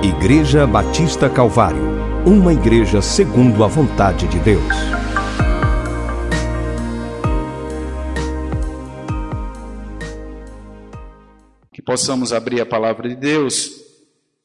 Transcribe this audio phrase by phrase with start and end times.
[0.00, 1.82] Igreja Batista Calvário,
[2.24, 4.62] uma igreja segundo a vontade de Deus.
[11.72, 13.72] Que possamos abrir a palavra de Deus.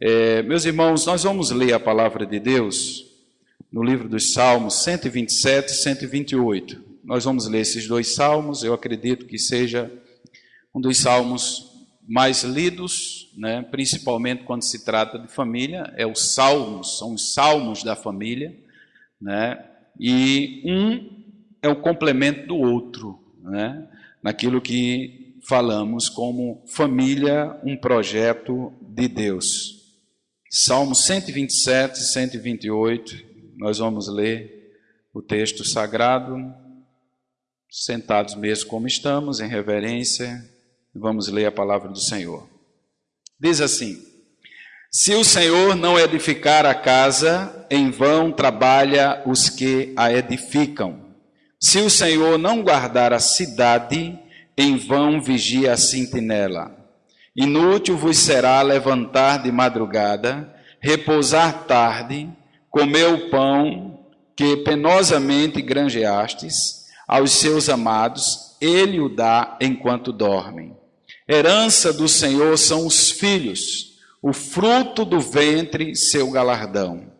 [0.02, 3.06] É, meus irmãos, nós vamos ler a palavra de Deus
[3.72, 6.82] no livro dos Salmos 127 e 128.
[7.04, 9.92] Nós vamos ler esses dois salmos, eu acredito que seja
[10.74, 11.73] um dos salmos
[12.08, 17.84] mais lidos, né, principalmente quando se trata de família, é os salmos, são os salmos
[17.84, 18.58] da família,
[19.20, 19.64] né,
[20.00, 21.24] e um
[21.62, 23.88] é o complemento do outro, né,
[24.22, 29.82] naquilo que falamos como família, um projeto de Deus.
[30.50, 33.16] Salmo 127 e 128,
[33.58, 34.72] nós vamos ler
[35.14, 36.38] o texto sagrado,
[37.70, 40.53] sentados mesmo como estamos, em reverência,
[40.96, 42.48] Vamos ler a palavra do Senhor.
[43.40, 43.98] Diz assim:
[44.92, 51.04] Se o Senhor não edificar a casa, em vão trabalha os que a edificam.
[51.60, 54.20] Se o Senhor não guardar a cidade,
[54.56, 56.72] em vão vigia a sentinela.
[57.36, 62.30] Inútil vos será levantar de madrugada, repousar tarde,
[62.70, 64.00] comer o pão
[64.36, 70.83] que penosamente granjeastes, aos seus amados, ele o dá enquanto dormem.
[71.28, 77.12] Herança do Senhor são os filhos, o fruto do ventre, seu galardão.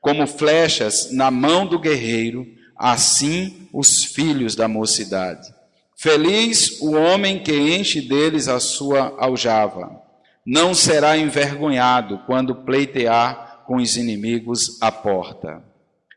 [0.00, 2.46] Como flechas na mão do guerreiro,
[2.76, 5.52] assim os filhos da mocidade.
[5.96, 10.02] Feliz o homem que enche deles a sua aljava.
[10.44, 15.62] Não será envergonhado quando pleitear com os inimigos à porta.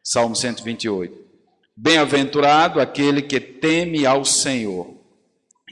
[0.04, 1.16] Salmo 128.
[1.78, 4.95] Bem-aventurado aquele que teme ao Senhor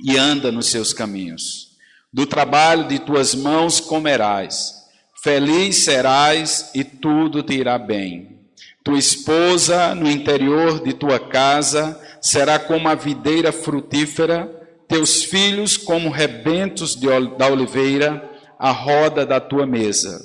[0.03, 1.69] e anda nos seus caminhos.
[2.11, 4.83] Do trabalho de tuas mãos comerás,
[5.23, 8.37] feliz serás e tudo te irá bem.
[8.83, 14.45] Tua esposa no interior de tua casa será como a videira frutífera,
[14.89, 17.07] teus filhos como rebentos de,
[17.37, 18.29] da oliveira,
[18.59, 20.21] a roda da tua mesa.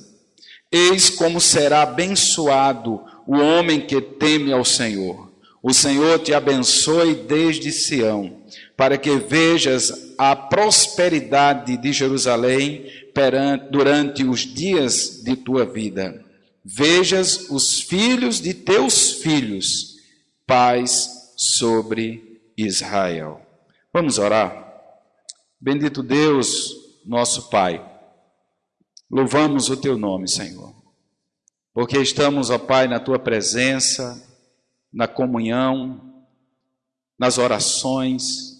[0.70, 5.32] Eis como será abençoado o homem que teme ao Senhor.
[5.62, 8.37] O Senhor te abençoe desde Sião
[8.78, 12.86] para que vejas a prosperidade de Jerusalém
[13.72, 16.24] durante os dias de tua vida.
[16.64, 19.96] Vejas os filhos de teus filhos,
[20.46, 23.44] paz sobre Israel.
[23.92, 24.72] Vamos orar.
[25.60, 26.72] Bendito Deus,
[27.04, 27.84] nosso Pai.
[29.10, 30.72] Louvamos o teu nome, Senhor.
[31.74, 34.24] Porque estamos, ó Pai, na tua presença,
[34.92, 36.24] na comunhão,
[37.18, 38.57] nas orações,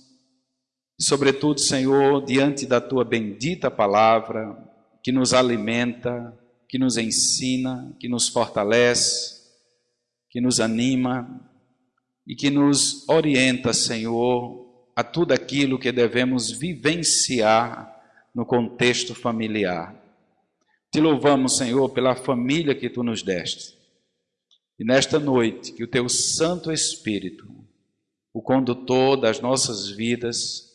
[0.99, 4.57] e, sobretudo, Senhor, diante da tua bendita palavra,
[5.03, 6.37] que nos alimenta,
[6.69, 9.39] que nos ensina, que nos fortalece,
[10.29, 11.41] que nos anima
[12.27, 17.97] e que nos orienta, Senhor, a tudo aquilo que devemos vivenciar
[18.35, 19.95] no contexto familiar.
[20.91, 23.79] Te louvamos, Senhor, pela família que tu nos deste.
[24.79, 27.47] E nesta noite, que o teu Santo Espírito,
[28.33, 30.68] o condutor das nossas vidas,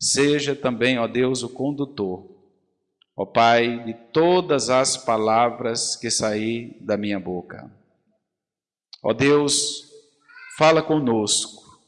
[0.00, 2.24] Seja também, ó Deus, o condutor,
[3.16, 7.68] ó Pai, de todas as palavras que saí da minha boca.
[9.02, 9.90] Ó Deus,
[10.56, 11.80] fala conosco,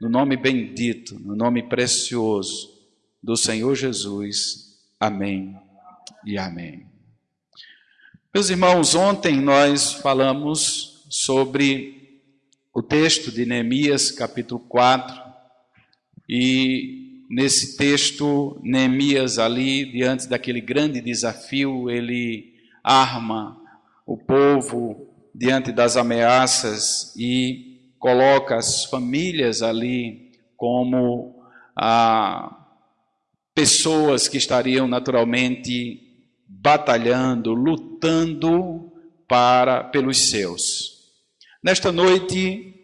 [0.00, 2.72] no nome bendito, no nome precioso
[3.20, 4.78] do Senhor Jesus.
[5.00, 5.56] Amém
[6.24, 6.86] e amém.
[8.32, 12.22] Meus irmãos, ontem nós falamos sobre
[12.72, 15.22] o texto de Neemias, capítulo 4,
[16.28, 17.01] e
[17.32, 22.52] nesse texto, Neemias ali, diante daquele grande desafio, ele
[22.84, 23.58] arma
[24.06, 31.42] o povo diante das ameaças e coloca as famílias ali como
[31.74, 32.54] ah,
[33.54, 36.02] pessoas que estariam naturalmente
[36.46, 38.92] batalhando, lutando
[39.26, 41.00] para pelos seus.
[41.64, 42.74] Nesta noite,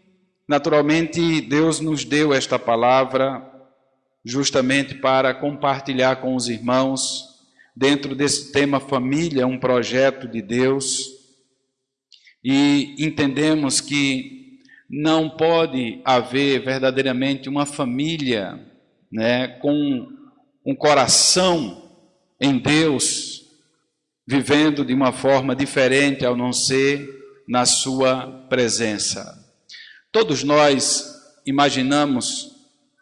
[0.48, 3.47] naturalmente, Deus nos deu esta palavra
[4.28, 7.24] justamente para compartilhar com os irmãos,
[7.74, 10.98] dentro desse tema família, um projeto de Deus.
[12.44, 18.60] E entendemos que não pode haver verdadeiramente uma família
[19.10, 20.06] né, com
[20.64, 21.90] um coração
[22.38, 23.46] em Deus,
[24.26, 27.08] vivendo de uma forma diferente ao não ser
[27.48, 29.42] na Sua presença.
[30.12, 31.14] Todos nós
[31.46, 32.57] imaginamos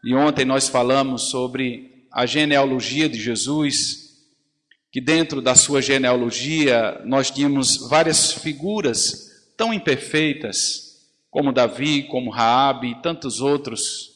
[0.07, 4.21] e ontem nós falamos sobre a genealogia de Jesus,
[4.93, 12.93] que dentro da sua genealogia nós tínhamos várias figuras tão imperfeitas, como Davi, como Raabe
[12.93, 14.13] e tantos outros.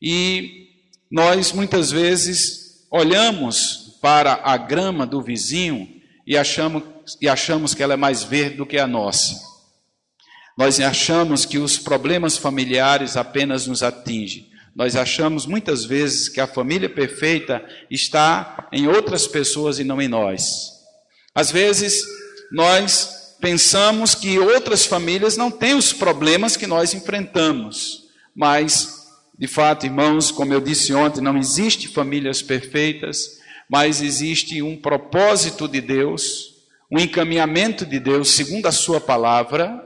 [0.00, 0.68] E
[1.10, 6.84] nós muitas vezes olhamos para a grama do vizinho e achamos,
[7.20, 9.34] e achamos que ela é mais verde do que a nossa.
[10.56, 14.46] Nós achamos que os problemas familiares apenas nos atingem.
[14.78, 20.06] Nós achamos muitas vezes que a família perfeita está em outras pessoas e não em
[20.06, 20.70] nós.
[21.34, 22.00] Às vezes,
[22.52, 29.84] nós pensamos que outras famílias não têm os problemas que nós enfrentamos, mas, de fato,
[29.84, 36.54] irmãos, como eu disse ontem, não existe famílias perfeitas, mas existe um propósito de Deus,
[36.88, 39.84] um encaminhamento de Deus, segundo a sua palavra,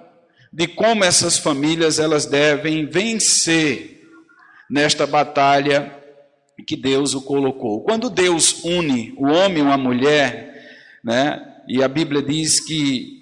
[0.52, 3.91] de como essas famílias elas devem vencer
[4.72, 5.94] nesta batalha
[6.66, 7.82] que Deus o colocou.
[7.82, 10.64] Quando Deus une o homem e uma mulher,
[11.04, 13.18] né, e a Bíblia diz que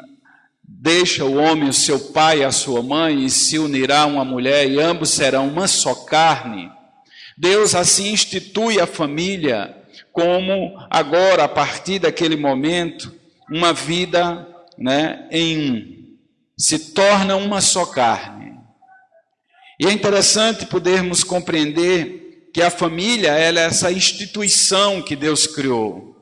[0.63, 4.71] deixa o homem o seu pai e a sua mãe e se unirá uma mulher
[4.71, 6.71] e ambos serão uma só carne.
[7.37, 9.77] Deus assim institui a família
[10.13, 13.13] como agora a partir daquele momento
[13.51, 14.47] uma vida,
[14.79, 16.01] né, em um
[16.57, 18.40] se torna uma só carne.
[19.81, 26.15] E é interessante podermos compreender que a família ela é essa instituição que Deus criou.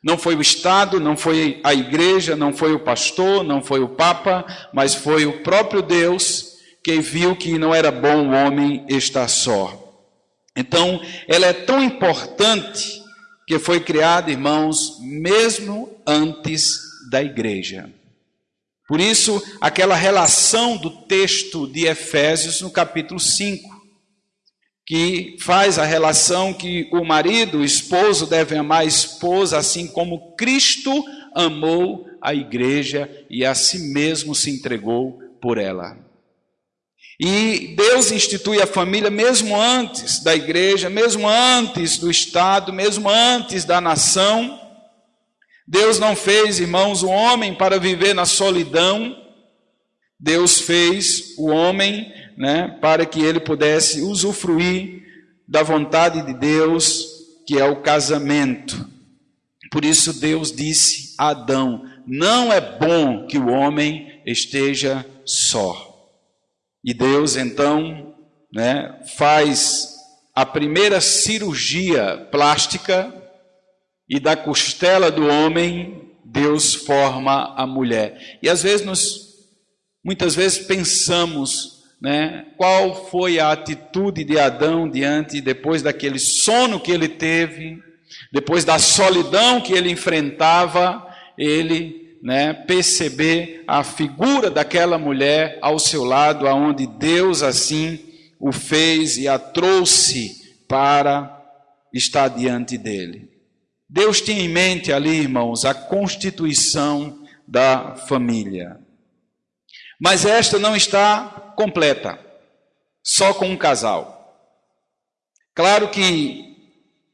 [0.00, 3.88] Não foi o Estado, não foi a igreja, não foi o pastor, não foi o
[3.88, 6.52] Papa, mas foi o próprio Deus
[6.84, 9.76] que viu que não era bom o homem estar só.
[10.56, 13.02] Então, ela é tão importante
[13.44, 16.78] que foi criada, irmãos, mesmo antes
[17.10, 17.90] da igreja.
[18.90, 23.70] Por isso, aquela relação do texto de Efésios no capítulo 5,
[24.84, 30.34] que faz a relação que o marido, o esposo, deve amar a esposa, assim como
[30.34, 31.04] Cristo
[31.36, 35.96] amou a igreja e a si mesmo se entregou por ela.
[37.20, 43.64] E Deus institui a família mesmo antes da igreja, mesmo antes do Estado, mesmo antes
[43.64, 44.59] da nação
[45.70, 49.16] Deus não fez, irmãos, o homem para viver na solidão.
[50.18, 55.04] Deus fez o homem, né, para que ele pudesse usufruir
[55.46, 57.06] da vontade de Deus,
[57.46, 58.84] que é o casamento.
[59.70, 66.10] Por isso Deus disse a Adão: Não é bom que o homem esteja só.
[66.84, 68.12] E Deus então,
[68.52, 69.94] né, faz
[70.34, 73.19] a primeira cirurgia plástica
[74.10, 78.38] e da costela do homem Deus forma a mulher.
[78.42, 79.30] E às vezes nos
[80.04, 86.90] muitas vezes pensamos, né, qual foi a atitude de Adão diante depois daquele sono que
[86.90, 87.78] ele teve,
[88.32, 96.02] depois da solidão que ele enfrentava, ele, né, perceber a figura daquela mulher ao seu
[96.02, 98.00] lado, aonde Deus assim
[98.40, 101.38] o fez e a trouxe para
[101.92, 103.29] estar diante dele.
[103.92, 108.78] Deus tinha em mente ali, irmãos, a constituição da família.
[110.00, 112.16] Mas esta não está completa,
[113.02, 114.16] só com um casal.
[115.52, 116.56] Claro que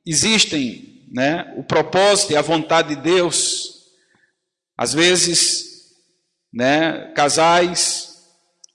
[0.05, 3.87] existem né, o propósito e a vontade de Deus.
[4.77, 5.95] Às vezes,
[6.53, 8.23] né, casais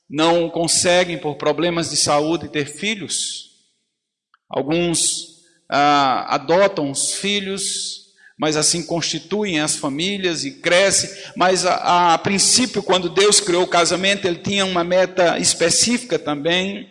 [0.10, 3.52] não conseguem, por problemas de saúde, ter filhos.
[4.50, 5.31] Alguns
[5.72, 11.10] ah, adotam os filhos, mas assim constituem as famílias e crescem.
[11.36, 16.90] Mas a, a, princípio, quando Deus criou o casamento, ele tinha uma meta específica também.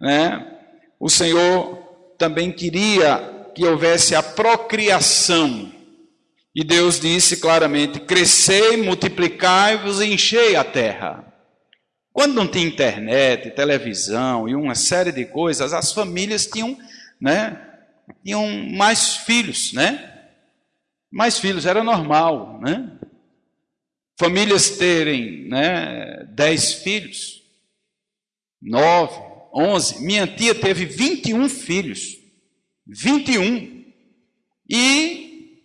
[0.00, 0.46] Né?
[1.00, 1.78] O Senhor
[2.16, 5.72] também queria que houvesse a procriação.
[6.54, 11.24] E Deus disse claramente: crescei, multiplicai-vos e enchei a terra.
[12.12, 16.76] Quando não tinha internet, televisão e uma série de coisas, as famílias tinham
[17.20, 17.71] né,
[18.24, 20.08] tinham mais filhos, né?
[21.10, 22.90] Mais filhos, era normal, né?
[24.18, 27.42] Famílias terem, né, dez filhos,
[28.60, 29.18] nove,
[29.52, 30.02] onze.
[30.02, 32.18] Minha tia teve 21 filhos,
[32.86, 33.84] 21.
[34.68, 35.60] E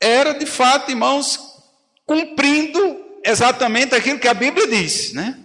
[0.00, 1.38] era de fato, irmãos,
[2.06, 5.38] cumprindo exatamente aquilo que a Bíblia diz, né?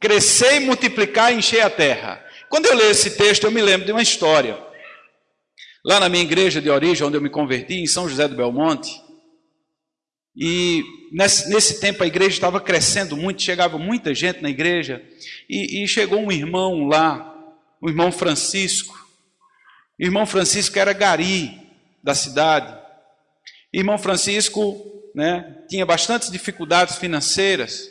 [0.00, 2.24] Crescer, multiplicar e encher a terra.
[2.48, 4.67] Quando eu leio esse texto, eu me lembro de uma história.
[5.84, 8.90] Lá na minha igreja de origem, onde eu me converti, em São José do Belmonte,
[10.40, 15.02] e nesse, nesse tempo a igreja estava crescendo muito, chegava muita gente na igreja,
[15.50, 17.34] e, e chegou um irmão lá,
[17.80, 18.96] o irmão Francisco.
[19.98, 21.60] O irmão Francisco era gari
[22.02, 22.76] da cidade.
[23.72, 27.90] Irmão Francisco né, tinha bastantes dificuldades financeiras.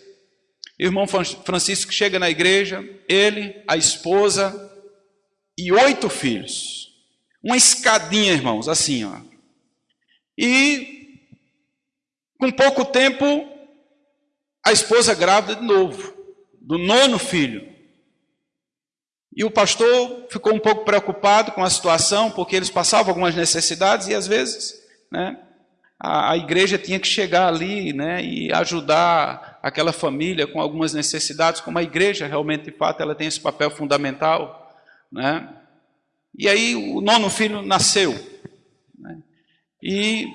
[0.80, 4.72] Irmão Francisco chega na igreja, ele, a esposa
[5.58, 6.87] e oito filhos.
[7.44, 9.20] Uma escadinha, irmãos, assim, ó.
[10.38, 10.98] E
[12.40, 13.48] com pouco tempo,
[14.66, 16.14] a esposa grávida de novo,
[16.62, 17.68] do nono filho.
[19.36, 24.08] E o pastor ficou um pouco preocupado com a situação, porque eles passavam algumas necessidades
[24.08, 24.74] e às vezes,
[25.12, 25.40] né,
[26.00, 31.62] a, a igreja tinha que chegar ali, né, e ajudar aquela família com algumas necessidades,
[31.62, 34.76] como a igreja realmente, de fato, ela tem esse papel fundamental,
[35.12, 35.48] né?
[36.38, 38.14] E aí o nono filho nasceu,
[38.98, 39.18] né?
[39.82, 40.28] E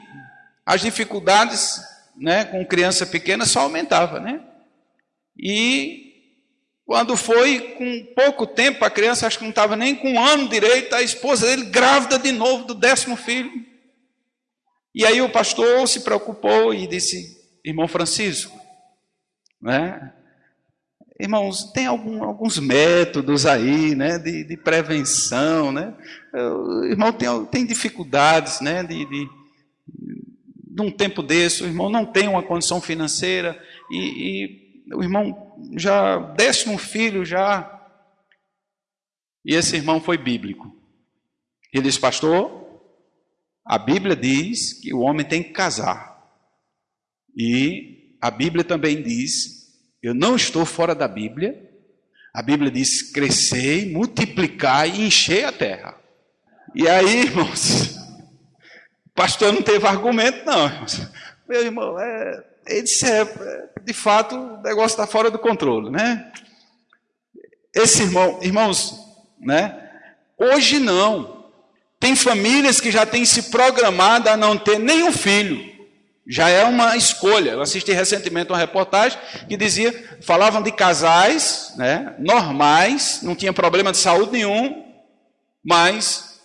[0.67, 1.81] as dificuldades,
[2.17, 4.41] né, com criança pequena só aumentava, né?
[5.37, 6.13] E
[6.85, 10.49] quando foi com pouco tempo, a criança acho que não estava nem com um ano
[10.49, 13.51] direito, a esposa dele grávida de novo do décimo filho.
[14.95, 18.59] E aí o pastor se preocupou e disse, irmão Francisco,
[19.61, 20.13] né?
[21.23, 25.97] Irmãos, tem algum, alguns métodos aí, né, de, de prevenção, né?
[26.35, 29.31] O irmão tem, tem dificuldades, né, de, de,
[29.87, 33.57] de um tempo desse, o irmão não tem uma condição financeira
[33.89, 33.99] e,
[34.91, 37.71] e o irmão já décimo filho já.
[39.45, 40.75] E esse irmão foi bíblico.
[41.73, 42.67] Ele disse, pastor,
[43.65, 46.21] a Bíblia diz que o homem tem que casar.
[47.37, 49.62] E a Bíblia também diz,
[50.03, 51.71] eu não estou fora da Bíblia.
[52.35, 55.97] A Bíblia diz: crescei, multiplicar e encher a terra.
[56.75, 57.97] E aí, irmãos,
[59.07, 60.71] o pastor não teve argumento, não.
[61.49, 63.25] Meu irmão, é, ele disse: é,
[63.85, 66.33] de fato, o negócio está fora do controle, né?
[67.75, 68.99] Esse irmão, irmãos,
[69.41, 69.91] né?
[70.37, 71.43] Hoje não.
[72.01, 75.72] Tem famílias que já têm se programado a não ter nenhum filho.
[76.27, 77.53] Já é uma escolha.
[77.53, 83.91] Eu assisti recentemente uma reportagem que dizia, falavam de casais, né, normais, não tinha problema
[83.91, 84.85] de saúde nenhum,
[85.65, 86.41] mas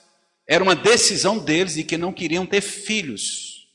[0.48, 3.68] era uma decisão deles de que não queriam ter filhos.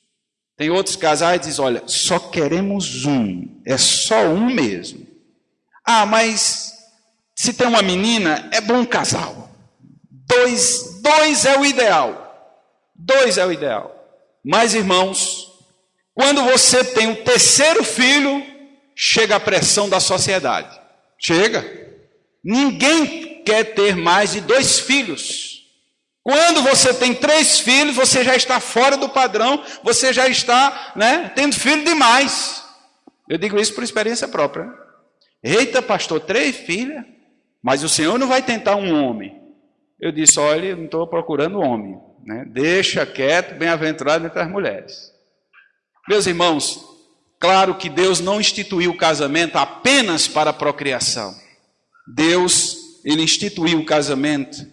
[0.56, 5.06] Tem outros casais que dizem, olha, só queremos um, é só um mesmo.
[5.85, 6.73] Ah, mas
[7.35, 9.50] se tem uma menina, é bom casal.
[10.11, 12.23] Dois, dois é o ideal.
[12.94, 13.92] Dois é o ideal.
[14.44, 15.51] Mas, irmãos,
[16.14, 18.45] quando você tem o terceiro filho,
[18.95, 20.78] chega a pressão da sociedade.
[21.19, 21.64] Chega.
[22.45, 25.52] Ninguém quer ter mais de dois filhos.
[26.23, 31.33] Quando você tem três filhos, você já está fora do padrão, você já está né,
[31.35, 32.64] tendo filho demais.
[33.28, 34.73] Eu digo isso por experiência própria.
[35.42, 37.04] Eita, pastor, três filhas?
[37.62, 39.40] Mas o Senhor não vai tentar um homem.
[40.00, 41.99] Eu disse: olha, não estou procurando homem.
[42.25, 42.45] Né?
[42.47, 45.12] Deixa quieto, bem-aventurado entre as mulheres.
[46.09, 46.85] Meus irmãos,
[47.38, 51.32] claro que Deus não instituiu o casamento apenas para a procriação.
[52.12, 54.66] Deus, Ele instituiu o casamento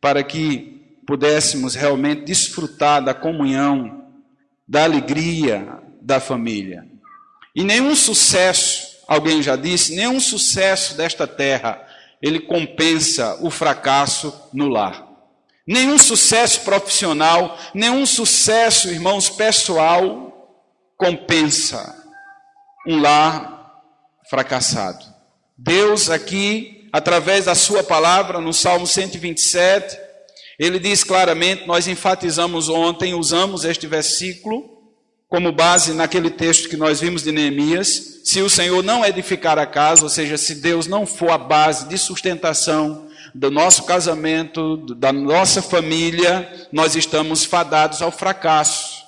[0.00, 4.08] para que pudéssemos realmente desfrutar da comunhão,
[4.66, 6.84] da alegria da família.
[7.54, 11.86] E nenhum sucesso, alguém já disse, nenhum sucesso desta terra
[12.20, 15.08] ele compensa o fracasso no lar.
[15.66, 20.31] Nenhum sucesso profissional, nenhum sucesso, irmãos, pessoal
[21.02, 21.96] compensa
[22.86, 23.72] um lar
[24.30, 25.04] fracassado.
[25.58, 29.98] Deus aqui, através da sua palavra, no Salmo 127,
[30.60, 34.70] ele diz claramente, nós enfatizamos ontem, usamos este versículo
[35.28, 39.66] como base naquele texto que nós vimos de Neemias, se o Senhor não edificar a
[39.66, 45.10] casa, ou seja, se Deus não for a base de sustentação do nosso casamento, da
[45.12, 49.01] nossa família, nós estamos fadados ao fracasso.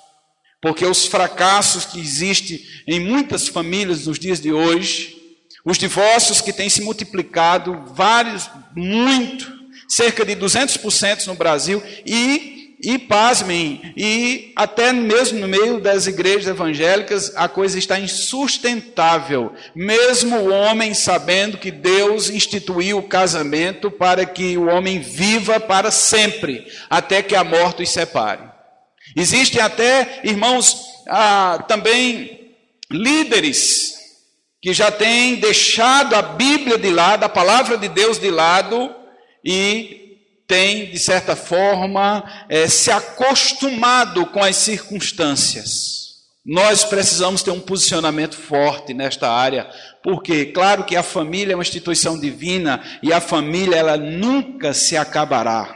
[0.65, 5.15] Porque os fracassos que existem em muitas famílias nos dias de hoje,
[5.63, 9.47] os divórcios que têm se multiplicado, vários, muito,
[9.87, 16.47] cerca de 200% no Brasil, e e pasmem, e até mesmo no meio das igrejas
[16.47, 24.25] evangélicas a coisa está insustentável, mesmo o homem sabendo que Deus instituiu o casamento para
[24.25, 28.54] que o homem viva para sempre, até que a morte os separe.
[29.15, 32.55] Existem até, irmãos, ah, também
[32.91, 33.95] líderes
[34.61, 38.93] que já têm deixado a Bíblia de lado, a palavra de Deus de lado,
[39.43, 40.05] e
[40.47, 46.05] tem, de certa forma, é, se acostumado com as circunstâncias.
[46.45, 49.67] Nós precisamos ter um posicionamento forte nesta área,
[50.03, 54.95] porque, claro que a família é uma instituição divina e a família ela nunca se
[54.95, 55.75] acabará.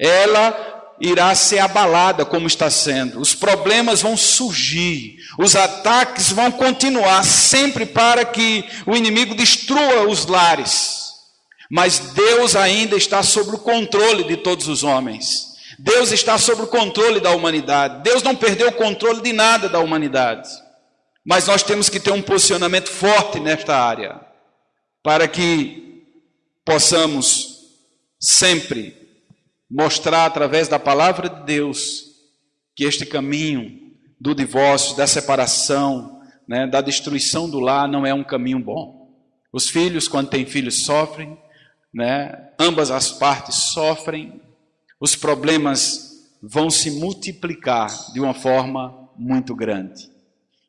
[0.00, 3.20] Ela irá ser abalada como está sendo.
[3.20, 10.26] Os problemas vão surgir, os ataques vão continuar sempre para que o inimigo destrua os
[10.26, 11.04] lares.
[11.70, 15.54] Mas Deus ainda está sob o controle de todos os homens.
[15.78, 18.02] Deus está sob o controle da humanidade.
[18.02, 20.48] Deus não perdeu o controle de nada da humanidade.
[21.24, 24.20] Mas nós temos que ter um posicionamento forte nesta área,
[25.02, 26.04] para que
[26.64, 27.54] possamos
[28.20, 29.03] sempre
[29.70, 32.04] mostrar através da palavra de Deus
[32.74, 33.80] que este caminho
[34.20, 39.10] do divórcio, da separação, né, da destruição do lar não é um caminho bom.
[39.52, 41.38] Os filhos, quando têm filhos, sofrem,
[41.92, 44.40] né, ambas as partes sofrem,
[45.00, 50.13] os problemas vão se multiplicar de uma forma muito grande.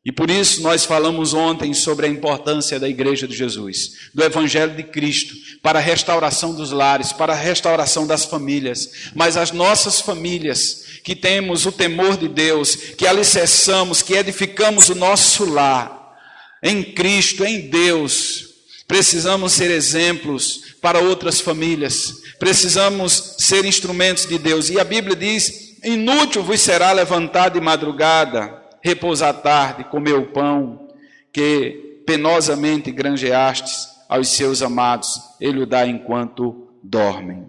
[0.05, 4.75] E por isso nós falamos ontem sobre a importância da Igreja de Jesus, do Evangelho
[4.75, 5.33] de Cristo,
[5.63, 9.09] para a restauração dos lares, para a restauração das famílias.
[9.15, 14.95] Mas as nossas famílias, que temos o temor de Deus, que alicerçamos, que edificamos o
[14.95, 16.15] nosso lar
[16.61, 18.45] em Cristo, em Deus,
[18.87, 24.69] precisamos ser exemplos para outras famílias, precisamos ser instrumentos de Deus.
[24.69, 30.87] E a Bíblia diz: inútil vos será levantar de madrugada repousar tarde, comer o pão
[31.33, 37.47] que penosamente granjeastes aos seus amados, ele o dá enquanto dormem.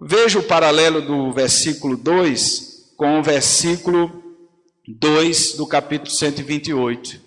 [0.00, 4.22] Veja o paralelo do versículo 2 com o versículo
[4.86, 7.20] 2 do capítulo 128.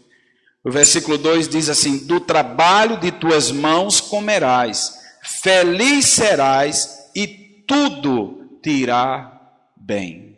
[0.63, 7.27] O versículo 2 diz assim: Do trabalho de tuas mãos comerás, feliz serás e
[7.67, 9.41] tudo te irá
[9.75, 10.32] bem.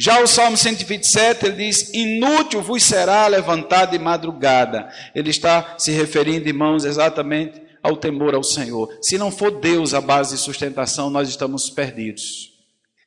[0.00, 4.88] Já o Salmo 127, ele diz: Inútil vos será levantar de madrugada.
[5.12, 8.96] Ele está se referindo, irmãos, exatamente ao temor ao Senhor.
[9.02, 12.52] Se não for Deus a base de sustentação, nós estamos perdidos.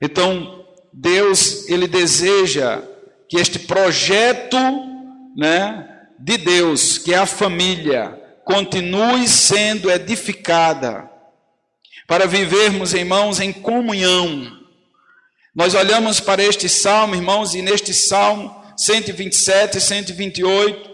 [0.01, 2.81] Então, Deus, ele deseja
[3.29, 4.57] que este projeto,
[5.37, 5.87] né,
[6.19, 11.09] de Deus, que é a família, continue sendo edificada
[12.05, 14.60] para vivermos, irmãos, em comunhão
[15.53, 20.89] nós olhamos para este salmo, irmãos, e neste salmo 127 e 128,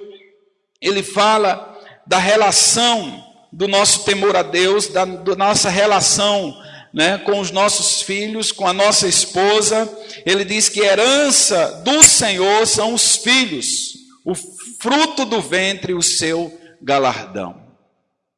[0.81, 6.55] ele fala da relação do nosso temor a Deus, da, da nossa relação
[6.93, 9.87] né, com os nossos filhos, com a nossa esposa.
[10.25, 13.93] Ele diz que herança do Senhor são os filhos,
[14.25, 14.33] o
[14.79, 17.61] fruto do ventre, o seu galardão.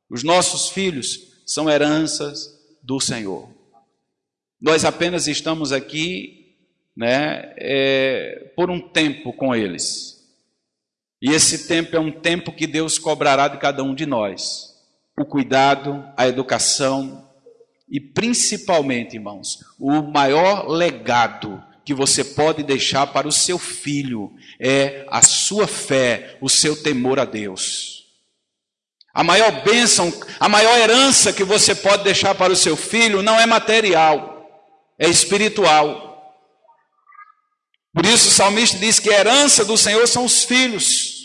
[0.10, 2.49] Os nossos filhos são heranças
[2.84, 3.59] do Senhor.
[4.62, 6.58] Nós apenas estamos aqui
[6.95, 10.17] né, é, por um tempo com eles.
[11.22, 14.76] E esse tempo é um tempo que Deus cobrará de cada um de nós.
[15.17, 17.30] O cuidado, a educação
[17.89, 25.06] e principalmente, irmãos, o maior legado que você pode deixar para o seu filho é
[25.10, 28.08] a sua fé, o seu temor a Deus.
[29.13, 33.39] A maior bênção, a maior herança que você pode deixar para o seu filho não
[33.39, 34.28] é material
[34.99, 36.09] é espiritual.
[37.93, 41.17] Por isso o salmista diz que a herança do Senhor são os filhos.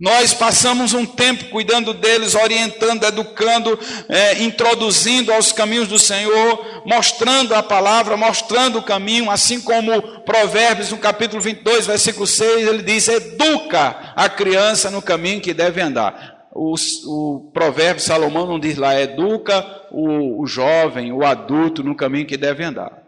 [0.00, 7.54] Nós passamos um tempo cuidando deles, orientando, educando, é, introduzindo aos caminhos do Senhor, mostrando
[7.54, 13.08] a palavra, mostrando o caminho, assim como Provérbios, no capítulo 22, versículo 6, ele diz:
[13.08, 16.74] educa a criança no caminho que deve andar o,
[17.06, 22.36] o provérbio Salomão não diz lá, educa o, o jovem, o adulto no caminho que
[22.36, 23.02] deve andar.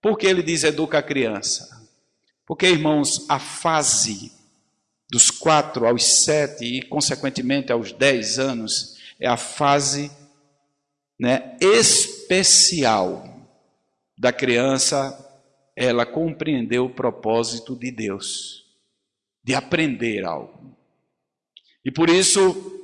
[0.00, 1.80] Por que ele diz educa a criança?
[2.46, 4.32] Porque, irmãos, a fase
[5.10, 10.10] dos quatro aos sete e, consequentemente, aos dez anos é a fase
[11.18, 13.24] né, especial
[14.16, 15.26] da criança
[15.76, 18.64] ela compreender o propósito de Deus,
[19.42, 20.69] de aprender algo.
[21.84, 22.80] E por isso,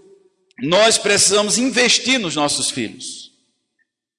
[0.62, 3.26] nós precisamos investir nos nossos filhos.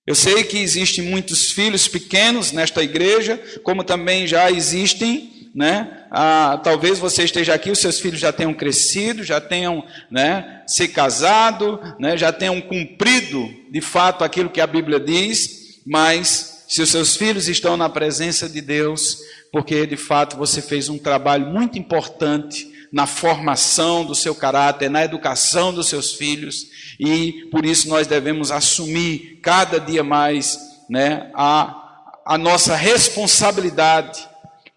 [0.05, 6.05] Eu sei que existem muitos filhos pequenos nesta igreja, como também já existem, né?
[6.11, 10.87] Ah, talvez você esteja aqui, os seus filhos já tenham crescido, já tenham né, se
[10.87, 16.89] casado, né, já tenham cumprido de fato aquilo que a Bíblia diz, mas se os
[16.89, 19.17] seus filhos estão na presença de Deus,
[19.51, 25.03] porque de fato você fez um trabalho muito importante na formação do seu caráter, na
[25.03, 26.67] educação dos seus filhos,
[26.99, 30.57] e por isso nós devemos assumir cada dia mais
[30.89, 34.27] né, a, a nossa responsabilidade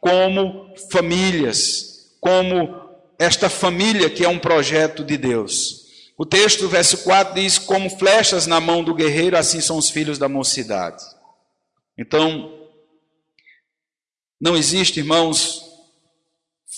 [0.01, 2.75] como famílias, como
[3.18, 5.81] esta família que é um projeto de Deus.
[6.16, 10.18] O texto, verso 4 diz: Como flechas na mão do guerreiro, assim são os filhos
[10.18, 11.03] da mocidade.
[11.96, 12.57] Então,
[14.42, 15.62] Não existe, irmãos,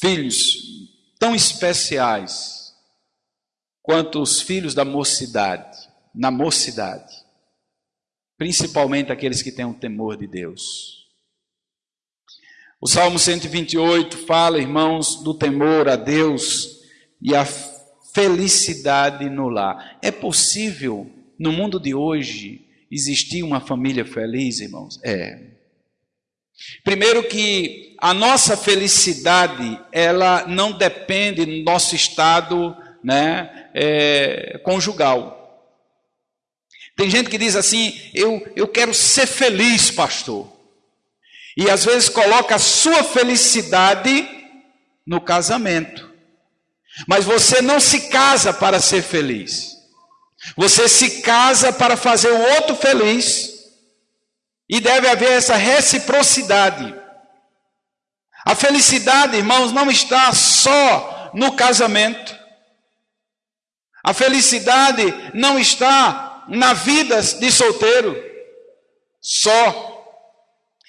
[0.01, 0.57] filhos
[1.23, 2.75] tão especiais
[3.81, 5.79] quanto os filhos da mocidade,
[6.13, 7.15] na mocidade,
[8.37, 11.07] principalmente aqueles que têm o temor de Deus.
[12.81, 16.81] O Salmo 128 fala, irmãos, do temor a Deus
[17.21, 17.45] e a
[18.13, 20.01] felicidade no lar.
[20.03, 21.09] É possível,
[21.39, 24.99] no mundo de hoje, existir uma família feliz, irmãos?
[25.05, 25.53] É.
[26.83, 35.71] Primeiro que a nossa felicidade, ela não depende do nosso estado né, é, conjugal.
[36.97, 40.51] Tem gente que diz assim, eu, eu quero ser feliz, pastor.
[41.57, 44.29] E às vezes coloca a sua felicidade
[45.07, 46.11] no casamento.
[47.07, 49.77] Mas você não se casa para ser feliz.
[50.57, 53.49] Você se casa para fazer o outro feliz.
[54.69, 57.01] E deve haver essa reciprocidade.
[58.45, 62.37] A felicidade, irmãos, não está só no casamento.
[64.05, 65.03] A felicidade
[65.33, 68.17] não está na vida de solteiro.
[69.21, 69.91] Só.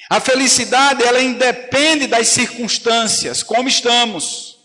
[0.10, 4.58] A felicidade, ela independe das circunstâncias, como estamos.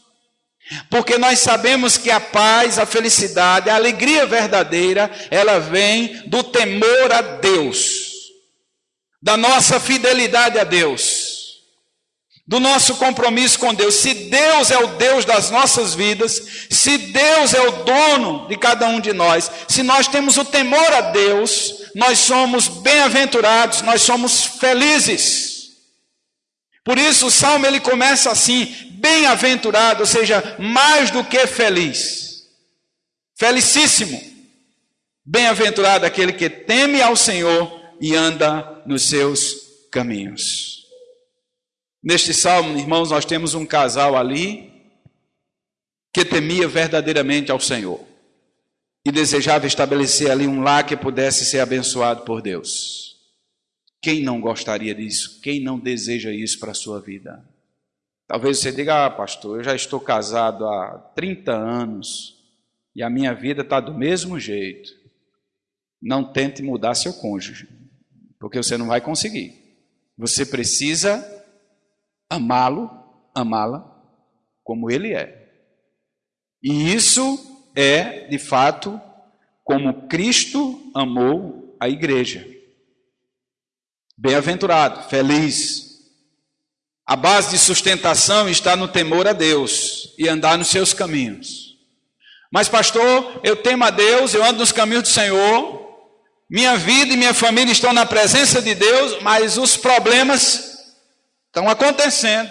[0.91, 7.13] Porque nós sabemos que a paz, a felicidade, a alegria verdadeira, ela vem do temor
[7.13, 8.13] a Deus,
[9.23, 11.18] da nossa fidelidade a Deus,
[12.49, 13.97] do nosso compromisso com Deus.
[13.97, 18.89] Se Deus é o Deus das nossas vidas, se Deus é o dono de cada
[18.89, 24.45] um de nós, se nós temos o temor a Deus, nós somos bem-aventurados, nós somos
[24.45, 25.73] felizes.
[26.83, 32.45] Por isso o salmo ele começa assim: bem-aventurado, ou seja, mais do que feliz.
[33.39, 34.19] Felicíssimo.
[35.23, 39.55] Bem-aventurado aquele que teme ao Senhor e anda nos seus
[39.93, 40.88] caminhos.
[42.03, 44.73] Neste salmo, irmãos, nós temos um casal ali
[46.13, 48.05] que temia verdadeiramente ao Senhor
[49.05, 53.17] e desejava estabelecer ali um lar que pudesse ser abençoado por Deus.
[54.01, 55.41] Quem não gostaria disso?
[55.41, 57.45] Quem não deseja isso para a sua vida?
[58.29, 62.37] Talvez você diga, ah, pastor, eu já estou casado há 30 anos
[62.95, 64.93] e a minha vida está do mesmo jeito.
[66.01, 67.69] Não tente mudar seu cônjuge,
[68.39, 69.55] porque você não vai conseguir.
[70.17, 71.38] Você precisa
[72.29, 72.91] amá-lo,
[73.35, 73.97] amá-la
[74.69, 75.49] como ele é.
[76.63, 79.01] E isso é, de fato,
[79.65, 82.47] como Cristo amou a igreja.
[84.17, 85.89] Bem-aventurado, feliz,
[87.07, 91.79] a base de sustentação está no temor a Deus e andar nos seus caminhos.
[92.53, 95.79] Mas, pastor, eu temo a Deus, eu ando nos caminhos do Senhor,
[96.51, 100.78] minha vida e minha família estão na presença de Deus, mas os problemas
[101.59, 102.51] estão acontecendo.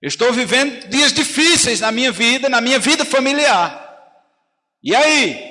[0.00, 3.86] Eu estou vivendo dias difíceis na minha vida, na minha vida familiar.
[4.82, 5.50] E aí?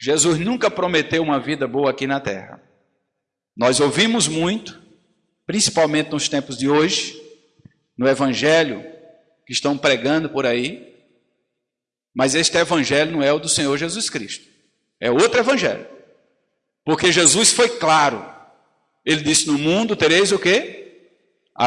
[0.00, 2.62] Jesus nunca prometeu uma vida boa aqui na terra.
[3.56, 4.80] Nós ouvimos muito,
[5.44, 7.20] principalmente nos tempos de hoje,
[7.96, 8.84] no evangelho
[9.44, 10.88] que estão pregando por aí,
[12.14, 14.48] mas este evangelho não é o do Senhor Jesus Cristo.
[15.00, 15.86] É outro evangelho.
[16.84, 18.24] Porque Jesus foi claro.
[19.04, 20.79] Ele disse: "No mundo tereis o quê?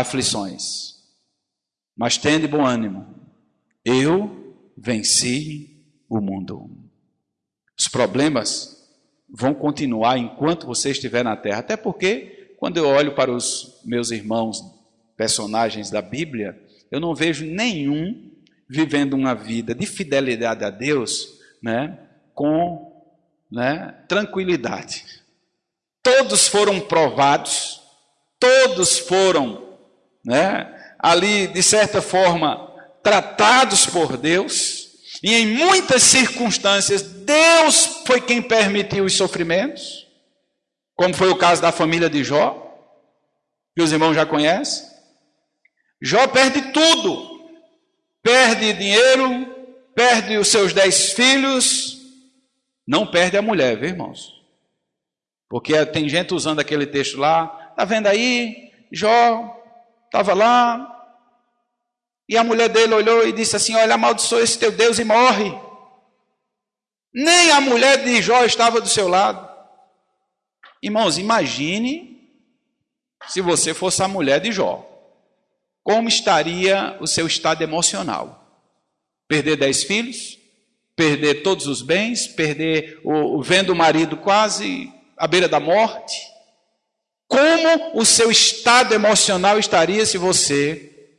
[0.01, 0.95] Aflições.
[1.95, 3.06] Mas tende bom ânimo.
[3.86, 6.69] Eu venci o mundo."
[7.77, 8.73] Os problemas
[9.29, 14.12] vão continuar enquanto você estiver na terra, até porque quando eu olho para os meus
[14.12, 14.62] irmãos
[15.17, 18.32] personagens da Bíblia, eu não vejo nenhum
[18.69, 21.99] vivendo uma vida de fidelidade a Deus, né,
[22.34, 22.91] com
[23.51, 25.03] né, tranquilidade.
[26.01, 27.82] Todos foram provados,
[28.39, 29.62] todos foram
[30.25, 34.88] né, ali, de certa forma, tratados por Deus,
[35.21, 40.03] e em muitas circunstâncias, Deus foi quem permitiu os sofrimentos
[40.95, 42.59] como foi o caso da família de Jó,
[43.75, 44.88] que os irmãos já conhecem.
[46.01, 47.49] Jó perde tudo,
[48.21, 49.47] perde dinheiro,
[49.95, 51.97] perde os seus dez filhos,
[52.88, 54.41] não perde a mulher, viu, irmãos?
[55.49, 58.71] Porque tem gente usando aquele texto lá, tá vendo aí?
[58.91, 59.59] Jó
[60.13, 60.93] estava lá,
[62.30, 65.52] e a mulher dele olhou e disse assim: Olha, amaldiçoa esse teu Deus e morre.
[67.12, 69.49] Nem a mulher de Jó estava do seu lado.
[70.84, 72.30] Irmãos, imagine
[73.28, 74.88] se você fosse a mulher de Jó.
[75.84, 78.63] Como estaria o seu estado emocional?
[79.28, 80.38] Perder dez filhos?
[80.95, 82.28] Perder todos os bens?
[82.28, 86.33] Perder o, o vendo o marido quase à beira da morte?
[87.27, 91.09] Como o seu estado emocional estaria se você,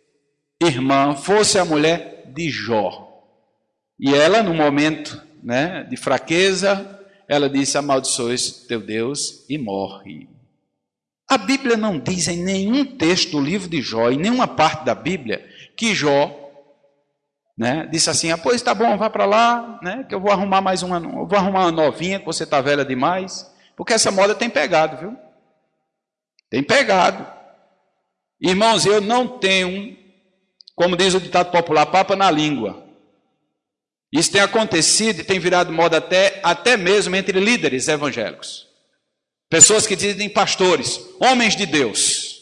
[0.63, 3.11] irmã, fosse a mulher de Jó?
[3.99, 10.29] E ela, no momento né, de fraqueza, ela disse: Amaldiçoes teu Deus e morre.
[11.29, 14.95] A Bíblia não diz em nenhum texto do livro de Jó, em nenhuma parte da
[14.95, 15.45] Bíblia,
[15.77, 16.41] que Jó
[17.57, 20.61] né, disse assim: ah, pois tá bom, vá para lá, né, que eu vou arrumar
[20.61, 23.51] mais uma, vou arrumar uma novinha, que você está velha demais.
[23.77, 25.17] Porque essa moda tem pegado, viu?
[26.51, 27.27] Tem pegado.
[28.41, 29.97] Irmãos, eu não tenho,
[30.75, 32.85] como diz o ditado popular, papa na língua.
[34.13, 38.69] Isso tem acontecido e tem virado moda até, até mesmo entre líderes evangélicos.
[39.51, 42.35] Pessoas que dizem pastores, homens de Deus.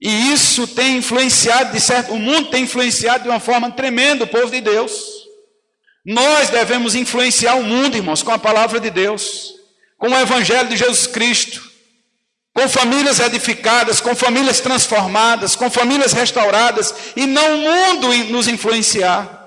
[0.00, 4.28] E isso tem influenciado, de certo, o mundo tem influenciado de uma forma tremenda o
[4.28, 5.24] povo de Deus.
[6.04, 9.54] Nós devemos influenciar o mundo, irmãos, com a palavra de Deus,
[9.96, 11.73] com o evangelho de Jesus Cristo,
[12.54, 19.42] com famílias edificadas, com famílias transformadas, com famílias restauradas, e não o mundo nos influenciar.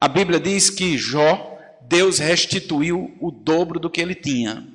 [0.00, 4.66] A Bíblia diz que Jó, Deus restituiu o dobro do que ele tinha.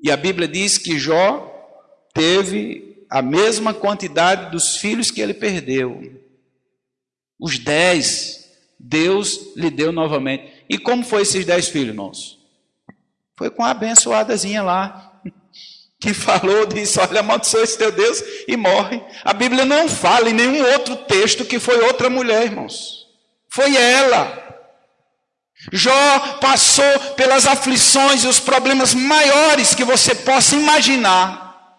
[0.00, 1.48] E a Bíblia diz que Jó
[2.14, 6.18] teve a mesma quantidade dos filhos que ele perdeu.
[7.38, 10.64] Os dez, Deus lhe deu novamente.
[10.66, 12.38] E como foi esses dez filhos, irmãos?
[13.36, 15.11] Foi com a abençoadazinha lá,
[16.02, 19.00] que falou, disse: Olha, amaldiçoa esse teu Deus e morre.
[19.24, 23.06] A Bíblia não fala em nenhum outro texto que foi outra mulher, irmãos.
[23.48, 24.42] Foi ela.
[25.70, 31.78] Jó passou pelas aflições e os problemas maiores que você possa imaginar,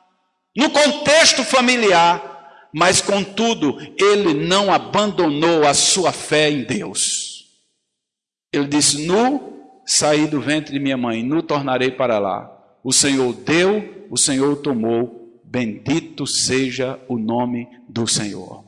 [0.55, 7.49] no contexto familiar, mas contudo, ele não abandonou a sua fé em Deus.
[8.53, 12.49] Ele disse: Nu saí do ventre de minha mãe, nu tornarei para lá.
[12.81, 18.63] O Senhor deu, o Senhor tomou, bendito seja o nome do Senhor.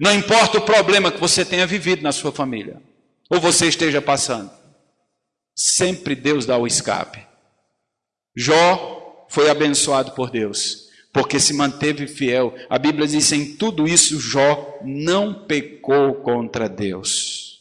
[0.00, 2.80] Não importa o problema que você tenha vivido na sua família,
[3.28, 4.50] ou você esteja passando,
[5.54, 7.20] sempre Deus dá o escape.
[8.34, 12.54] Jó foi abençoado por Deus, porque se manteve fiel.
[12.70, 17.60] A Bíblia diz: em tudo isso, Jó não pecou contra Deus.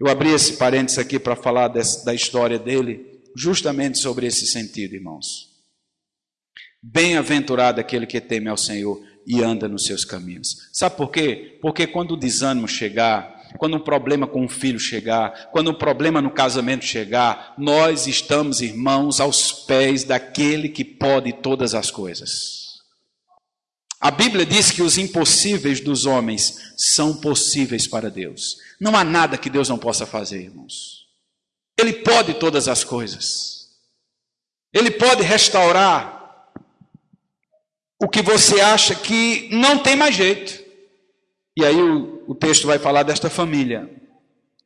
[0.00, 5.55] Eu abri esse parênteses aqui para falar da história dele, justamente sobre esse sentido, irmãos.
[6.82, 10.68] Bem-aventurado aquele que teme ao Senhor e anda nos seus caminhos.
[10.72, 11.58] Sabe por quê?
[11.60, 16.22] Porque quando o desânimo chegar, quando um problema com o filho chegar, quando um problema
[16.22, 22.66] no casamento chegar, nós estamos, irmãos, aos pés daquele que pode todas as coisas.
[24.00, 28.56] A Bíblia diz que os impossíveis dos homens são possíveis para Deus.
[28.80, 31.06] Não há nada que Deus não possa fazer, irmãos.
[31.78, 33.66] Ele pode todas as coisas.
[34.72, 36.15] Ele pode restaurar
[38.00, 40.62] o que você acha que não tem mais jeito.
[41.56, 43.90] E aí o, o texto vai falar desta família.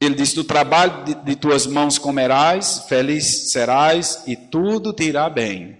[0.00, 5.28] Ele diz: Do trabalho de, de tuas mãos comerás, feliz serás e tudo te irá
[5.28, 5.78] bem.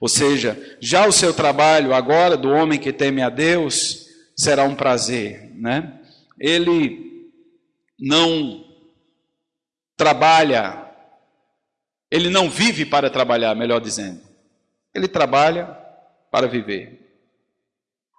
[0.00, 4.74] Ou seja, já o seu trabalho agora, do homem que teme a Deus, será um
[4.74, 5.50] prazer.
[5.54, 5.98] Né?
[6.38, 7.32] Ele
[7.98, 8.64] não
[9.96, 10.90] trabalha,
[12.10, 14.20] ele não vive para trabalhar, melhor dizendo.
[14.94, 15.83] Ele trabalha
[16.34, 17.16] para viver.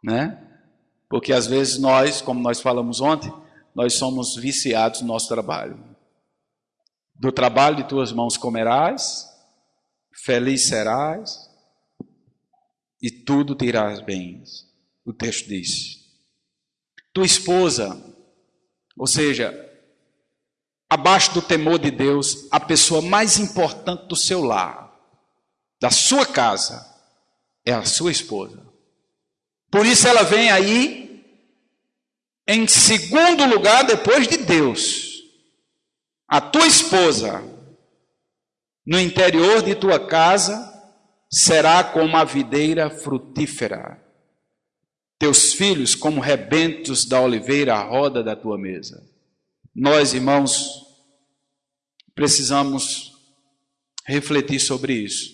[0.02, 0.42] Né?
[1.10, 3.30] Porque às vezes nós, como nós falamos ontem,
[3.76, 5.78] nós somos viciados no nosso trabalho.
[7.14, 9.28] Do trabalho de tuas mãos comerás,
[10.24, 11.50] feliz serás,
[13.02, 14.42] e tudo te irás bem.
[15.04, 16.00] O texto diz.
[17.12, 18.02] Tua esposa,
[18.98, 19.54] ou seja,
[20.90, 24.98] abaixo do temor de Deus, a pessoa mais importante do seu lar,
[25.82, 26.95] da sua casa,
[27.66, 28.64] é a sua esposa.
[29.72, 31.26] Por isso ela vem aí
[32.48, 35.24] em segundo lugar depois de Deus.
[36.28, 37.44] A tua esposa
[38.86, 40.74] no interior de tua casa
[41.30, 44.02] será como a videira frutífera.
[45.18, 49.04] Teus filhos como rebentos da oliveira à roda da tua mesa.
[49.74, 50.86] Nós, irmãos,
[52.14, 53.14] precisamos
[54.06, 55.34] refletir sobre isso.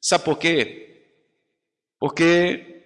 [0.00, 0.81] Sabe por quê?
[2.02, 2.82] Porque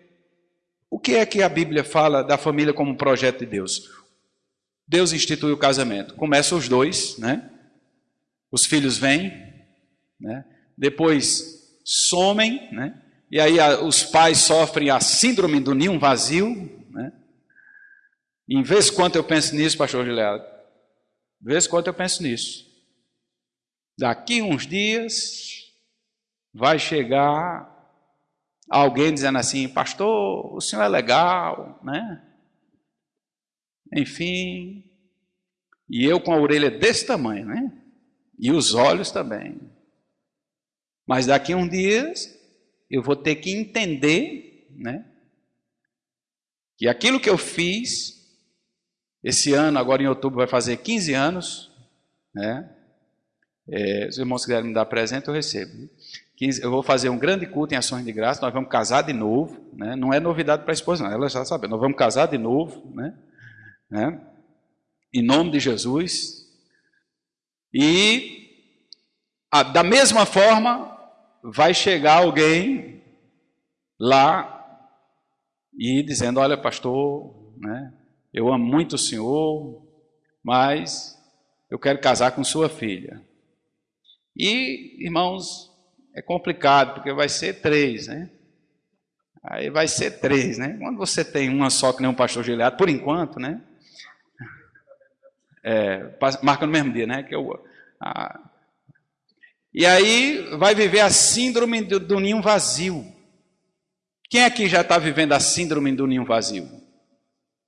[0.90, 3.88] o que é que a Bíblia fala da família como projeto de Deus?
[4.86, 6.14] Deus institui o casamento.
[6.16, 7.50] Começa os dois, né?
[8.52, 9.32] Os filhos vêm,
[10.20, 10.44] né?
[10.76, 13.02] Depois somem, né?
[13.30, 16.50] E aí a, os pais sofrem a síndrome do ninho vazio,
[16.90, 17.10] né?
[18.46, 20.44] em vez quanto eu penso nisso, pastor Gileado.
[21.40, 22.66] De vez quanto eu penso nisso.
[23.98, 25.72] Daqui uns dias,
[26.52, 27.75] vai chegar
[28.68, 32.22] alguém dizendo assim: Pastor, o senhor é legal, né?
[33.94, 34.84] Enfim.
[35.88, 37.72] E eu com a orelha desse tamanho, né?
[38.38, 39.60] E os olhos também.
[41.06, 42.34] Mas daqui a um dias
[42.90, 45.04] eu vou ter que entender, né?
[46.76, 48.16] Que aquilo que eu fiz,
[49.22, 51.72] esse ano, agora em outubro, vai fazer 15 anos,
[52.34, 52.72] né?
[53.68, 55.88] É, os irmãos quiserem me dar presente, eu recebo.
[56.36, 59.12] 15, eu vou fazer um grande culto em ações de graça, nós vamos casar de
[59.12, 59.96] novo, né?
[59.96, 62.92] não é novidade para a esposa, não, ela já sabe, nós vamos casar de novo,
[62.94, 63.14] né?
[63.90, 64.20] né?
[65.12, 66.46] em nome de Jesus.
[67.72, 68.46] E
[69.50, 70.96] a, da mesma forma,
[71.42, 73.02] vai chegar alguém
[73.98, 74.52] lá
[75.78, 77.92] e dizendo: Olha, pastor, né,
[78.32, 79.86] eu amo muito o senhor,
[80.42, 81.16] mas
[81.70, 83.22] eu quero casar com sua filha.
[84.36, 85.72] E, irmãos,
[86.16, 88.30] é complicado, porque vai ser três, né?
[89.44, 90.76] Aí vai ser três, né?
[90.80, 93.60] Quando você tem uma só que nem um pastor Giliado, por enquanto, né?
[95.62, 97.22] É, marca no mesmo dia, né?
[97.22, 97.62] Que eu,
[98.00, 98.40] a...
[99.74, 103.04] E aí vai viver a síndrome do, do ninho vazio.
[104.30, 106.66] Quem aqui já está vivendo a síndrome do ninho vazio?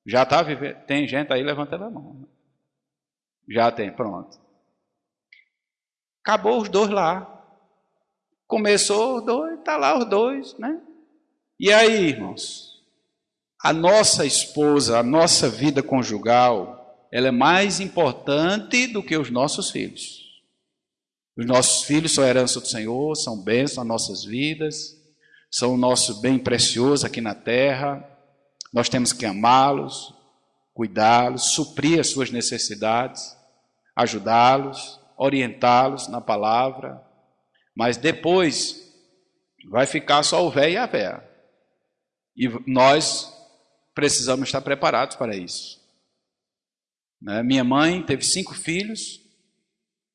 [0.07, 0.77] Já está vivendo?
[0.87, 2.27] Tem gente aí, levanta a mão.
[3.47, 4.41] Já tem, pronto.
[6.23, 7.38] Acabou os dois lá.
[8.49, 10.81] Começou os dois, está lá os dois, né?
[11.61, 12.83] E aí, irmãos?
[13.63, 19.71] A nossa esposa, a nossa vida conjugal, ela é mais importante do que os nossos
[19.71, 20.27] filhos.
[21.37, 24.99] Os nossos filhos são herança do Senhor, são bênçãos nas nossas vidas
[25.51, 28.05] são o nosso bem precioso aqui na terra.
[28.73, 30.15] Nós temos que amá-los,
[30.75, 33.37] cuidá-los, suprir as suas necessidades,
[33.97, 37.03] ajudá-los, orientá-los na palavra.
[37.79, 38.93] Mas depois
[39.71, 41.23] vai ficar só o véio e a véia.
[42.37, 43.33] E nós
[43.95, 45.81] precisamos estar preparados para isso.
[47.23, 47.41] Né?
[47.45, 49.21] Minha mãe teve cinco filhos,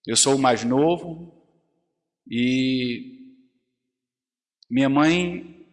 [0.06, 1.42] eu sou o mais novo,
[2.30, 3.38] e
[4.70, 5.66] minha mãe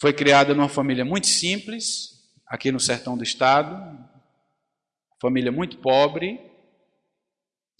[0.00, 3.80] foi criada numa família muito simples, aqui no sertão do estado,
[5.22, 6.40] família muito pobre,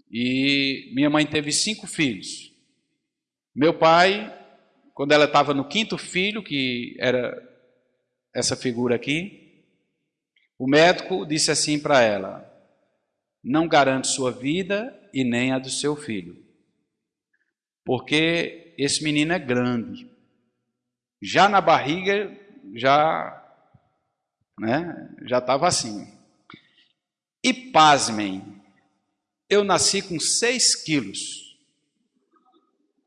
[0.09, 2.46] e minha mãe teve cinco filhos.
[3.57, 4.31] Meu pai,
[4.93, 7.35] quando ela estava no quinto filho, que era
[8.35, 9.65] essa figura aqui,
[10.59, 12.47] o médico disse assim para ela:
[13.43, 16.37] Não garante sua vida e nem a do seu filho,
[17.83, 20.07] porque esse menino é grande
[21.23, 22.39] já na barriga,
[22.75, 23.43] já
[24.61, 26.07] né, já estava assim.
[27.43, 28.63] E pasmem,
[29.49, 31.46] eu nasci com 6 quilos.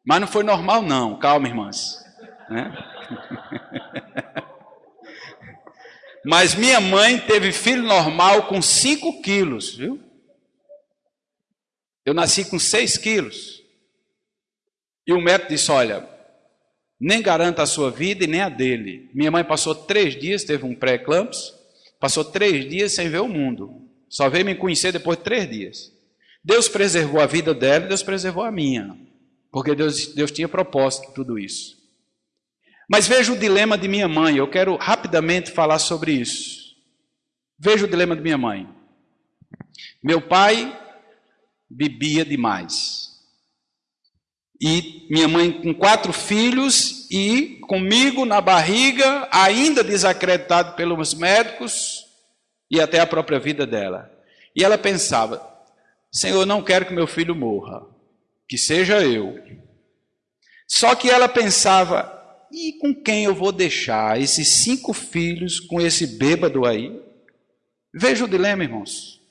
[0.09, 1.19] Mas não foi normal, não.
[1.19, 2.03] Calma, irmãs.
[2.49, 2.73] Né?
[6.25, 9.99] Mas minha mãe teve filho normal com 5 quilos, viu?
[12.03, 13.63] Eu nasci com 6 quilos.
[15.05, 16.09] E o médico disse: Olha,
[16.99, 19.11] nem garanta a sua vida e nem a dele.
[19.13, 21.53] Minha mãe passou três dias, teve um pré-eclampse,
[21.99, 23.87] passou três dias sem ver o mundo.
[24.09, 25.93] Só veio me conhecer depois de três dias.
[26.43, 29.07] Deus preservou a vida dela e Deus preservou a minha.
[29.51, 31.77] Porque Deus, Deus tinha propósito tudo isso.
[32.89, 34.37] Mas veja o dilema de minha mãe.
[34.37, 36.75] Eu quero rapidamente falar sobre isso.
[37.57, 38.67] Veja o dilema de minha mãe.
[40.03, 40.77] Meu pai
[41.69, 43.09] bebia demais.
[44.61, 52.05] E minha mãe com quatro filhos e comigo na barriga, ainda desacreditado pelos médicos
[52.69, 54.11] e até a própria vida dela.
[54.55, 55.41] E ela pensava:
[56.11, 57.85] Senhor, não quero que meu filho morra,
[58.49, 59.37] que seja eu.
[60.67, 62.19] Só que ela pensava:
[62.51, 66.99] e com quem eu vou deixar esses cinco filhos com esse bêbado aí?
[67.93, 69.21] Veja o dilema, irmãos.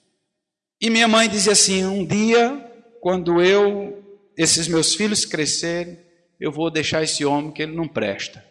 [0.80, 2.56] E minha mãe dizia assim: um dia,
[3.00, 3.96] quando eu
[4.36, 5.98] esses meus filhos crescerem,
[6.38, 8.44] eu vou deixar esse homem que ele não presta.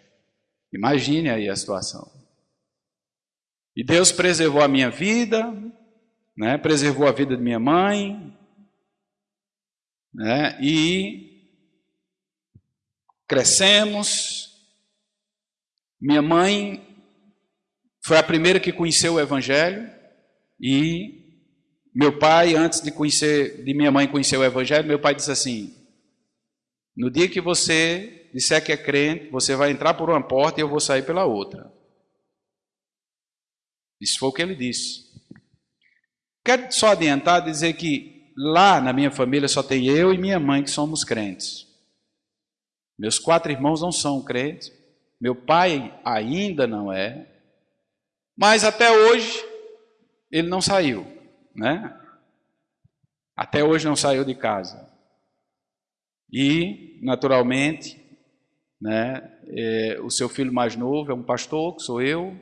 [0.74, 2.12] Imagine aí a situação.
[3.74, 5.50] E Deus preservou a minha vida,
[6.36, 6.58] né?
[6.58, 8.37] preservou a vida de minha mãe,
[10.18, 10.57] né?
[10.59, 11.53] e
[13.28, 14.49] crescemos.
[16.01, 16.84] Minha mãe
[18.03, 19.89] foi a primeira que conheceu o Evangelho,
[20.59, 21.45] e
[21.93, 25.76] meu pai, antes de conhecer, de minha mãe conhecer o Evangelho, meu pai disse assim:
[26.95, 30.63] no dia que você disser que é crente, você vai entrar por uma porta e
[30.63, 31.72] eu vou sair pela outra.
[34.01, 35.07] Isso foi o que ele disse.
[36.43, 40.64] Quero só adiantar dizer que lá na minha família só tem eu e minha mãe
[40.64, 41.66] que somos crentes.
[42.98, 44.72] Meus quatro irmãos não são crentes,
[45.20, 47.28] meu pai ainda não é,
[48.38, 49.44] mas até hoje
[50.32, 51.08] ele não saiu,
[51.56, 52.00] né?
[53.36, 54.88] Até hoje não saiu de casa.
[56.32, 58.04] E, naturalmente,
[58.80, 62.38] né, é, o seu filho mais novo é um pastor, que sou eu.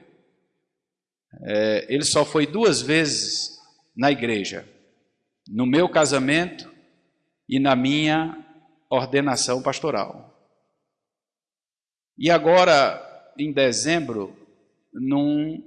[1.44, 3.60] É, ele só foi duas vezes
[3.96, 4.68] na igreja,
[5.48, 6.74] no meu casamento
[7.48, 8.44] e na minha
[8.90, 10.32] ordenação pastoral.
[12.18, 14.36] E agora, em dezembro,
[14.94, 15.62] num,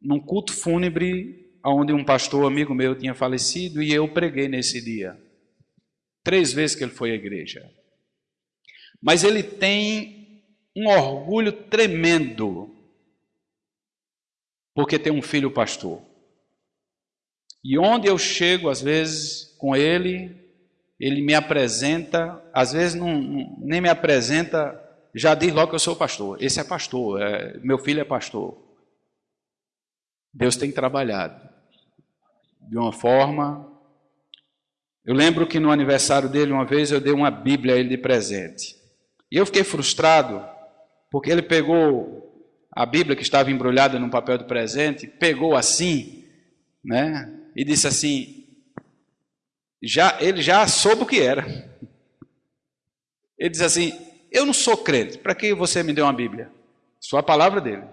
[0.00, 5.20] num culto fúnebre, onde um pastor amigo meu tinha falecido, e eu preguei nesse dia.
[6.22, 7.70] Três vezes que ele foi à igreja.
[9.02, 10.42] Mas ele tem
[10.74, 12.74] um orgulho tremendo,
[14.74, 16.02] porque tem um filho pastor.
[17.66, 20.36] E onde eu chego, às vezes, com ele,
[21.00, 23.18] ele me apresenta, às vezes não,
[23.58, 24.80] nem me apresenta,
[25.14, 26.40] já diz logo que eu sou pastor.
[26.40, 28.56] Esse é pastor, é, meu filho é pastor.
[30.32, 31.48] Deus tem trabalhado
[32.68, 33.76] de uma forma
[35.06, 37.96] eu lembro que no aniversário dele, uma vez, eu dei uma Bíblia a ele de
[37.96, 38.74] presente.
[39.30, 40.44] E eu fiquei frustrado,
[41.12, 46.24] porque ele pegou a Bíblia que estava embrulhada num papel de presente, pegou assim,
[46.84, 47.32] né?
[47.56, 48.46] E disse assim:
[49.82, 51.46] já, ele já soube o que era.
[53.38, 53.98] Ele diz assim:
[54.30, 56.50] Eu não sou crente, para que você me deu uma Bíblia?
[57.00, 57.84] Só a palavra dele.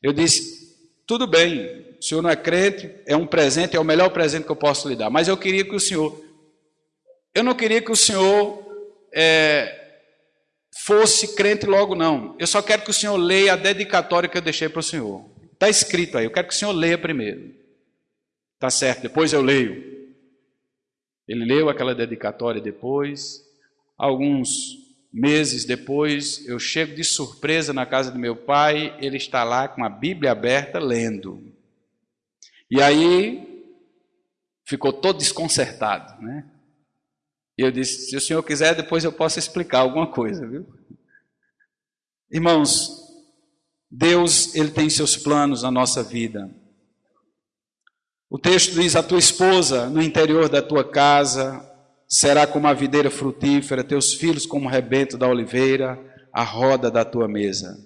[0.00, 4.10] Eu disse: Tudo bem, o senhor não é crente, é um presente, é o melhor
[4.10, 5.10] presente que eu posso lhe dar.
[5.10, 6.24] Mas eu queria que o senhor,
[7.34, 8.64] eu não queria que o senhor
[9.12, 9.98] é,
[10.84, 12.36] fosse crente logo, não.
[12.38, 15.24] Eu só quero que o senhor leia a dedicatória que eu deixei para o senhor.
[15.52, 17.59] Está escrito aí, eu quero que o senhor leia primeiro.
[18.60, 19.90] Tá certo, depois eu leio.
[21.26, 23.42] Ele leu aquela dedicatória depois.
[23.96, 24.76] Alguns
[25.10, 29.82] meses depois, eu chego de surpresa na casa do meu pai, ele está lá com
[29.82, 31.52] a Bíblia aberta lendo.
[32.70, 33.64] E aí
[34.66, 36.48] ficou todo desconcertado, né?
[37.56, 40.66] E eu disse: se o senhor quiser, depois eu posso explicar alguma coisa, viu?
[42.30, 42.90] Irmãos,
[43.90, 46.54] Deus, ele tem seus planos na nossa vida.
[48.30, 51.66] O texto diz: a tua esposa no interior da tua casa
[52.08, 55.98] será como a videira frutífera, teus filhos como o rebento da oliveira,
[56.32, 57.76] a roda da tua mesa.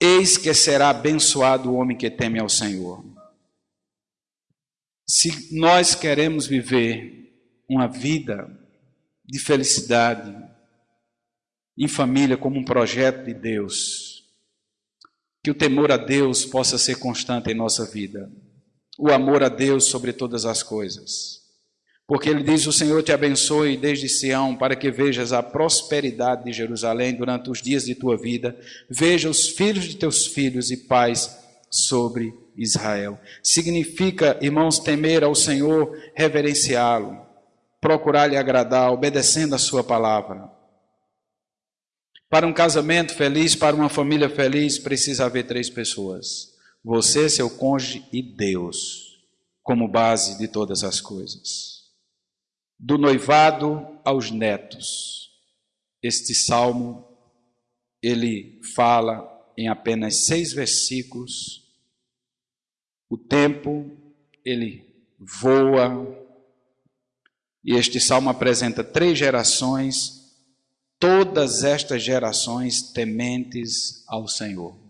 [0.00, 3.04] Eis que será abençoado o homem que teme ao Senhor.
[5.06, 7.32] Se nós queremos viver
[7.68, 8.50] uma vida
[9.24, 10.34] de felicidade
[11.78, 14.24] em família como um projeto de Deus,
[15.42, 18.30] que o temor a Deus possa ser constante em nossa vida,
[18.98, 21.42] o amor a Deus sobre todas as coisas.
[22.06, 26.52] Porque ele diz: O Senhor te abençoe desde Sião, para que vejas a prosperidade de
[26.52, 28.58] Jerusalém durante os dias de tua vida,
[28.90, 31.38] veja os filhos de teus filhos e paz
[31.70, 33.18] sobre Israel.
[33.42, 37.18] Significa, irmãos, temer ao Senhor, reverenciá-lo,
[37.80, 40.50] procurar lhe agradar, obedecendo a sua palavra.
[42.28, 46.51] Para um casamento feliz, para uma família feliz, precisa haver três pessoas:
[46.84, 49.22] você, seu cônjuge e Deus,
[49.62, 51.82] como base de todas as coisas.
[52.78, 55.30] Do noivado aos netos.
[56.02, 57.06] Este salmo
[58.02, 61.62] ele fala em apenas seis versículos
[63.12, 63.94] o tempo
[64.42, 66.18] ele voa.
[67.62, 70.32] E este salmo apresenta três gerações,
[70.98, 74.81] todas estas gerações tementes ao Senhor.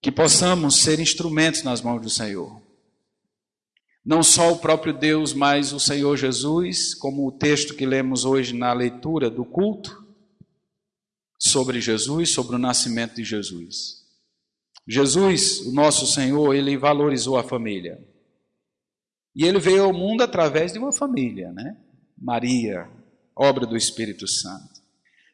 [0.00, 2.60] Que possamos ser instrumentos nas mãos do Senhor.
[4.04, 8.54] Não só o próprio Deus, mas o Senhor Jesus, como o texto que lemos hoje
[8.54, 10.00] na leitura do culto,
[11.38, 14.00] sobre Jesus, sobre o nascimento de Jesus.
[14.86, 17.98] Jesus, o nosso Senhor, ele valorizou a família.
[19.34, 21.76] E ele veio ao mundo através de uma família, né?
[22.18, 22.90] Maria,
[23.34, 24.80] obra do Espírito Santo.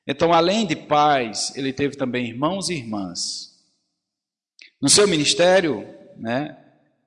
[0.07, 3.56] Então, além de pais, ele teve também irmãos e irmãs.
[4.81, 6.57] No seu ministério, né,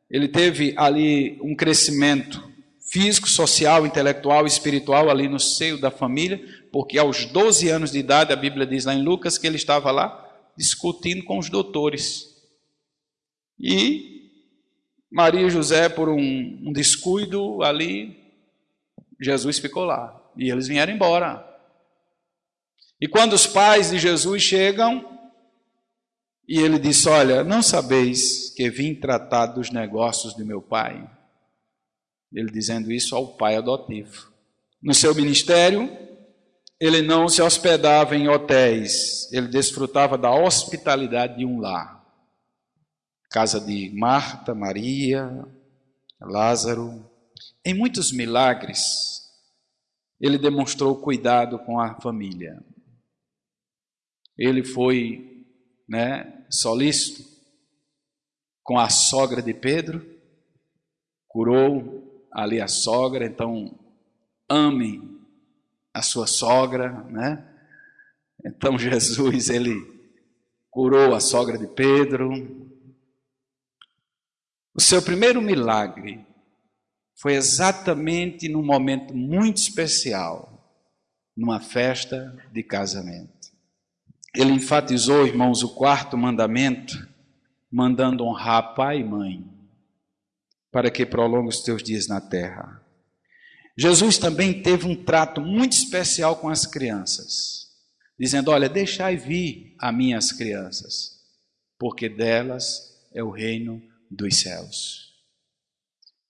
[0.09, 2.47] ele teve ali um crescimento
[2.91, 6.41] físico, social, intelectual, espiritual ali no seio da família,
[6.71, 9.91] porque aos 12 anos de idade, a Bíblia diz lá em Lucas que ele estava
[9.91, 10.25] lá
[10.57, 12.29] discutindo com os doutores
[13.59, 14.09] e
[15.11, 18.17] Maria e José, por um, um descuido ali,
[19.19, 20.15] Jesus ficou lá.
[20.37, 21.45] E eles vieram embora.
[23.01, 25.18] E quando os pais de Jesus chegam,
[26.49, 31.07] e ele disse: Olha, não sabeis que vim tratar dos negócios de meu pai?
[32.33, 34.33] Ele dizendo isso ao pai adotivo.
[34.81, 35.95] No seu ministério,
[36.79, 42.03] ele não se hospedava em hotéis, ele desfrutava da hospitalidade de um lar.
[43.29, 45.45] Casa de Marta, Maria,
[46.19, 47.07] Lázaro.
[47.63, 49.21] Em muitos milagres,
[50.19, 52.59] ele demonstrou cuidado com a família.
[54.35, 55.45] Ele foi
[55.87, 57.23] né, solícito
[58.63, 60.05] com a sogra de Pedro,
[61.27, 63.79] curou ali a sogra, então
[64.47, 65.19] ame
[65.93, 67.45] a sua sogra, né?
[68.45, 69.75] Então Jesus ele
[70.69, 72.31] curou a sogra de Pedro.
[74.73, 76.25] O seu primeiro milagre
[77.15, 80.87] foi exatamente num momento muito especial,
[81.35, 83.48] numa festa de casamento.
[84.35, 87.07] Ele enfatizou, irmãos, o quarto mandamento,
[87.71, 89.43] mandando honrar pai e mãe,
[90.71, 92.83] para que prolongue os teus dias na terra.
[93.77, 97.69] Jesus também teve um trato muito especial com as crianças,
[98.19, 101.19] dizendo: Olha, deixai vir a minhas crianças,
[101.77, 105.13] porque delas é o reino dos céus.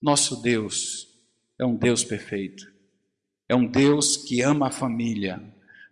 [0.00, 1.08] Nosso Deus
[1.58, 2.64] é um Deus perfeito,
[3.48, 5.42] é um Deus que ama a família.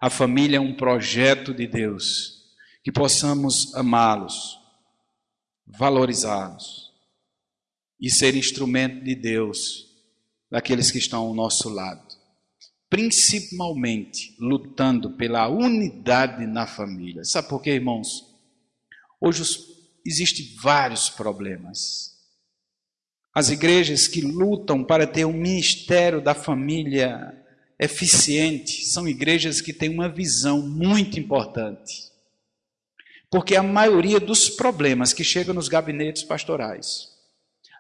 [0.01, 4.57] A família é um projeto de Deus, que possamos amá-los,
[5.67, 6.93] valorizá-los
[8.01, 9.89] e ser instrumento de Deus
[10.49, 12.07] daqueles que estão ao nosso lado,
[12.89, 17.25] principalmente lutando pela unidade na família.
[17.25, 18.25] Sabe por quê, irmãos?
[19.21, 19.43] Hoje
[20.07, 22.17] existem vários problemas.
[23.35, 27.35] As igrejas que lutam para ter um ministério da família
[27.79, 32.11] eficiente são igrejas que têm uma visão muito importante.
[33.31, 37.19] Porque a maioria dos problemas que chegam nos gabinetes pastorais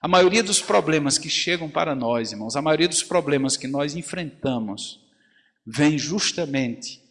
[0.00, 3.96] a maioria dos problemas que chegam para nós, irmãos, a maioria dos problemas que nós
[3.96, 5.00] enfrentamos,
[5.66, 7.02] vem justamente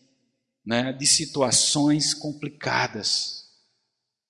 [0.65, 3.45] né, de situações complicadas,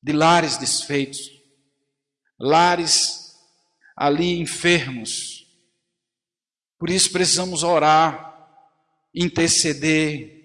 [0.02, 1.20] de lares desfeitos,
[2.40, 3.36] lares
[3.96, 5.46] ali enfermos.
[6.80, 8.27] Por isso precisamos orar,
[9.18, 10.36] interceder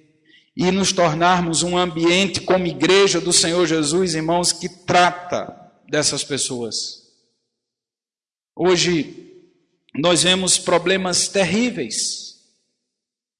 [0.56, 7.02] e nos tornarmos um ambiente como igreja do Senhor Jesus, irmãos, que trata dessas pessoas
[8.54, 9.32] Hoje
[9.94, 12.36] nós vemos problemas terríveis,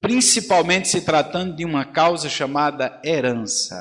[0.01, 3.77] principalmente se tratando de uma causa chamada herança.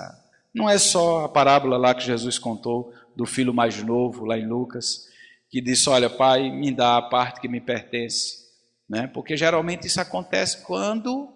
[0.55, 4.47] Não é só a parábola lá que Jesus contou do filho mais novo, lá em
[4.47, 5.09] Lucas,
[5.49, 8.43] que disse: Olha, pai, me dá a parte que me pertence.
[8.87, 9.07] Né?
[9.07, 11.33] Porque geralmente isso acontece quando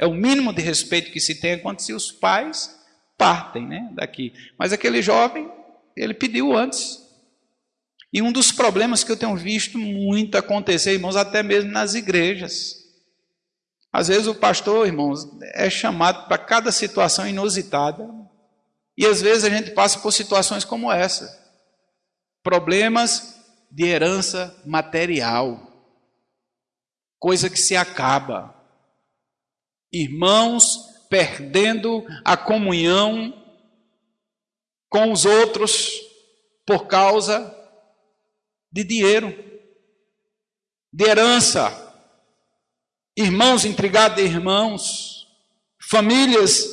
[0.00, 2.74] é o mínimo de respeito que se tem quando se os pais
[3.18, 4.32] partem né, daqui.
[4.58, 5.52] Mas aquele jovem,
[5.94, 7.06] ele pediu antes.
[8.10, 12.76] E um dos problemas que eu tenho visto muito acontecer, irmãos, até mesmo nas igrejas.
[13.92, 18.08] Às vezes o pastor, irmãos, é chamado para cada situação inusitada.
[18.96, 21.38] E às vezes a gente passa por situações como essa.
[22.42, 23.38] Problemas
[23.70, 25.70] de herança material.
[27.18, 28.59] Coisa que se acaba.
[29.92, 33.36] Irmãos perdendo a comunhão
[34.88, 36.00] com os outros
[36.64, 37.56] por causa
[38.70, 39.36] de dinheiro,
[40.92, 41.94] de herança,
[43.16, 45.26] irmãos intrigados de irmãos,
[45.80, 46.64] famílias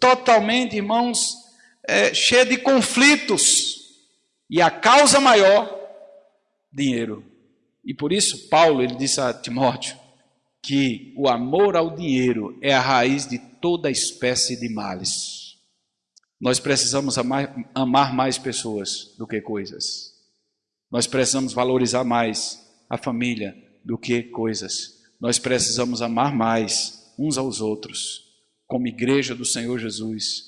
[0.00, 1.36] totalmente, irmãos,
[1.86, 3.84] é, cheias de conflitos,
[4.50, 5.80] e a causa maior,
[6.72, 7.24] dinheiro.
[7.84, 10.03] E por isso Paulo ele disse a Timóteo
[10.64, 15.58] que o amor ao dinheiro é a raiz de toda espécie de males.
[16.40, 20.14] Nós precisamos amar, amar mais pessoas do que coisas.
[20.90, 23.54] Nós precisamos valorizar mais a família
[23.84, 25.02] do que coisas.
[25.20, 28.22] Nós precisamos amar mais uns aos outros,
[28.66, 30.44] como igreja do Senhor Jesus,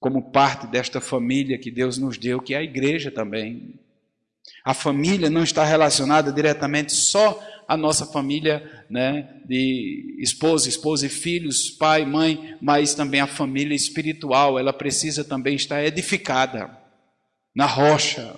[0.00, 3.78] como parte desta família que Deus nos deu, que é a igreja também.
[4.64, 11.10] A família não está relacionada diretamente só à nossa família, né, de esposa, esposa e
[11.10, 16.70] filhos, pai, mãe, mas também a família espiritual, ela precisa também estar edificada
[17.54, 18.34] na rocha,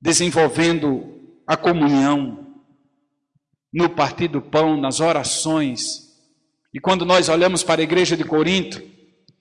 [0.00, 2.46] desenvolvendo a comunhão,
[3.72, 6.12] no partir do pão, nas orações.
[6.74, 8.82] E quando nós olhamos para a igreja de Corinto,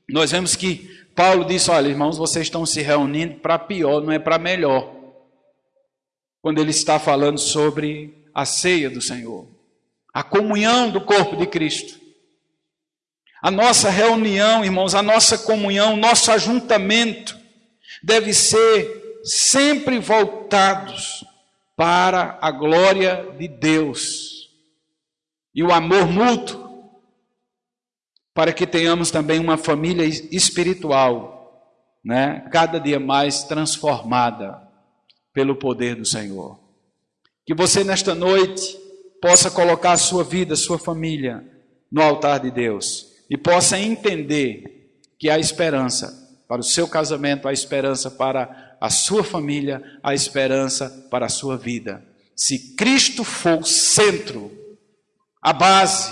[0.10, 4.20] nós vemos que Paulo disse: Olha, irmãos, vocês estão se reunindo para pior, não é
[4.20, 5.01] para melhor.
[6.42, 9.48] Quando ele está falando sobre a ceia do Senhor,
[10.14, 12.00] a comunhão do corpo de Cristo.
[13.42, 17.38] A nossa reunião, irmãos, a nossa comunhão, nosso ajuntamento
[18.04, 21.24] deve ser sempre voltados
[21.76, 24.50] para a glória de Deus
[25.54, 26.62] e o amor mútuo.
[28.34, 32.48] para que tenhamos também uma família espiritual, né?
[32.50, 34.71] Cada dia mais transformada
[35.34, 36.60] pelo poder do Senhor.
[37.46, 38.78] Que você nesta noite
[39.22, 41.44] possa colocar a sua vida, a sua família
[41.92, 47.54] no altar de Deus e possa entender que há esperança para o seu casamento, há
[47.54, 52.04] esperança para a sua família, há esperança para a sua vida.
[52.36, 54.52] Se Cristo for o centro,
[55.42, 56.12] a base,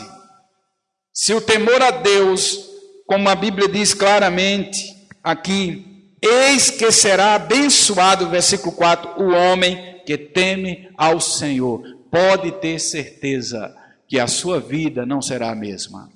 [1.11, 2.70] se o temor a Deus,
[3.07, 5.88] como a Bíblia diz claramente aqui,
[6.22, 11.84] eis que será abençoado, versículo 4, o homem que teme ao Senhor.
[12.11, 13.76] Pode ter certeza
[14.07, 16.09] que a sua vida não será a mesma.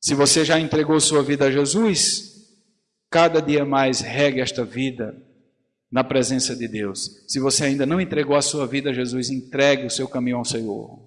[0.00, 2.48] Se você já entregou sua vida a Jesus,
[3.10, 5.16] cada dia mais regue esta vida
[5.90, 7.24] na presença de Deus.
[7.28, 10.44] Se você ainda não entregou a sua vida a Jesus, entregue o seu caminho ao
[10.44, 11.00] Senhor.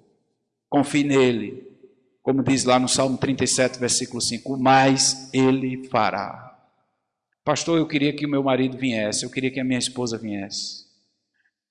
[0.69, 1.67] Confie nele.
[2.21, 6.48] Como diz lá no Salmo 37, versículo 5: mais ele fará.
[7.43, 10.85] Pastor, eu queria que o meu marido viesse, eu queria que a minha esposa viesse,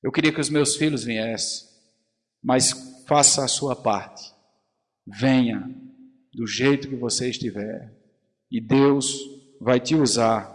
[0.03, 1.69] eu queria que os meus filhos viessem,
[2.43, 4.33] mas faça a sua parte.
[5.07, 5.69] Venha
[6.33, 7.93] do jeito que você estiver,
[8.51, 9.19] e Deus
[9.61, 10.47] vai te usar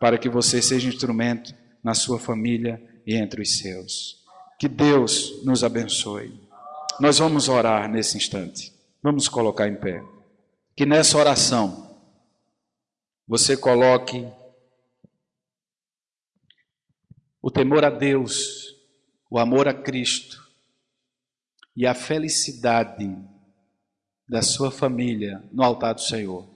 [0.00, 4.24] para que você seja instrumento na sua família e entre os seus.
[4.58, 6.40] Que Deus nos abençoe.
[6.98, 8.72] Nós vamos orar nesse instante.
[9.02, 10.02] Vamos colocar em pé.
[10.74, 11.94] Que nessa oração
[13.28, 14.26] você coloque
[17.42, 18.74] o temor a Deus,
[19.30, 20.44] o amor a Cristo
[21.76, 23.08] e a felicidade
[24.28, 26.48] da sua família no altar do Senhor.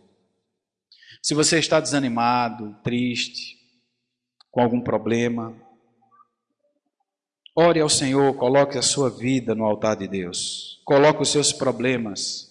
[1.23, 3.59] Se você está desanimado, triste,
[4.51, 5.55] com algum problema,
[7.55, 12.49] ore ao Senhor, coloque a sua vida no altar de Deus, coloque os seus problemas.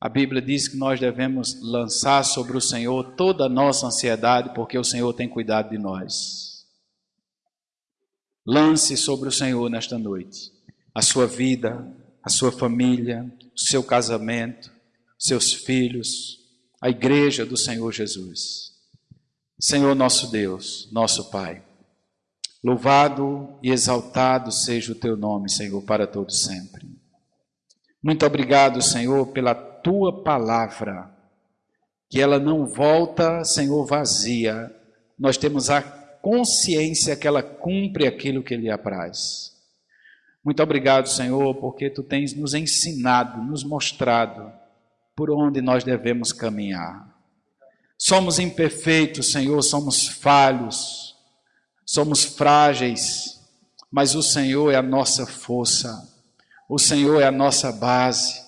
[0.00, 4.78] A Bíblia diz que nós devemos lançar sobre o Senhor toda a nossa ansiedade, porque
[4.78, 6.49] o Senhor tem cuidado de nós.
[8.46, 10.52] Lance sobre o Senhor nesta noite
[10.94, 11.86] a sua vida,
[12.22, 14.70] a sua família, o seu casamento,
[15.18, 16.38] seus filhos,
[16.80, 18.70] a igreja do Senhor Jesus.
[19.58, 21.62] Senhor nosso Deus, nosso Pai,
[22.64, 26.88] louvado e exaltado seja o teu nome, Senhor, para todo sempre.
[28.02, 31.14] Muito obrigado, Senhor, pela tua palavra,
[32.08, 34.74] que ela não volta, Senhor, vazia.
[35.18, 35.82] Nós temos a
[36.22, 39.50] consciência que ela cumpre aquilo que lhe apraz.
[40.44, 44.50] Muito obrigado, Senhor, porque tu tens nos ensinado, nos mostrado
[45.14, 47.06] por onde nós devemos caminhar.
[47.98, 51.14] Somos imperfeitos, Senhor, somos falhos,
[51.84, 53.38] somos frágeis,
[53.90, 56.08] mas o Senhor é a nossa força,
[56.66, 58.40] o Senhor é a nossa base.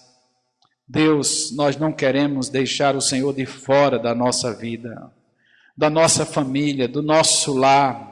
[0.88, 5.12] Deus, nós não queremos deixar o Senhor de fora da nossa vida,
[5.76, 8.10] da nossa família, do nosso lar.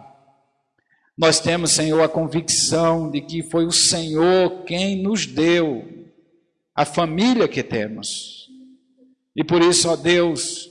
[1.16, 5.86] Nós temos, Senhor, a convicção de que foi o Senhor quem nos deu
[6.74, 8.48] a família que temos.
[9.36, 10.70] E por isso, ó Deus,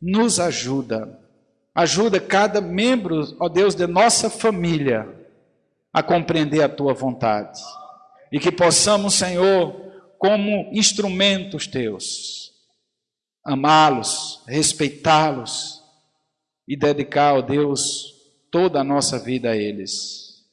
[0.00, 1.18] nos ajuda.
[1.74, 5.06] Ajuda cada membro, ó Deus, de nossa família
[5.92, 7.60] a compreender a tua vontade.
[8.32, 9.74] E que possamos, Senhor,
[10.18, 12.52] como instrumentos teus,
[13.44, 15.79] amá-los, respeitá-los
[16.66, 18.14] e dedicar, ó Deus,
[18.50, 20.44] toda a nossa vida a eles.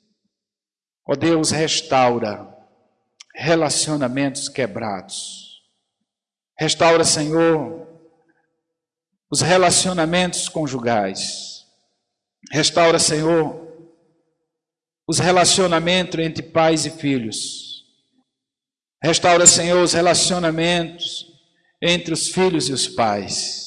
[1.08, 2.56] Ó Deus, restaura
[3.36, 5.48] relacionamentos quebrados
[6.60, 7.88] Restaura, Senhor,
[9.30, 11.64] os relacionamentos conjugais.
[12.52, 13.68] Restaura, Senhor,
[15.08, 17.86] os relacionamentos entre pais e filhos.
[19.04, 21.28] Restaura, Senhor, os relacionamentos
[21.80, 23.67] entre os filhos e os pais.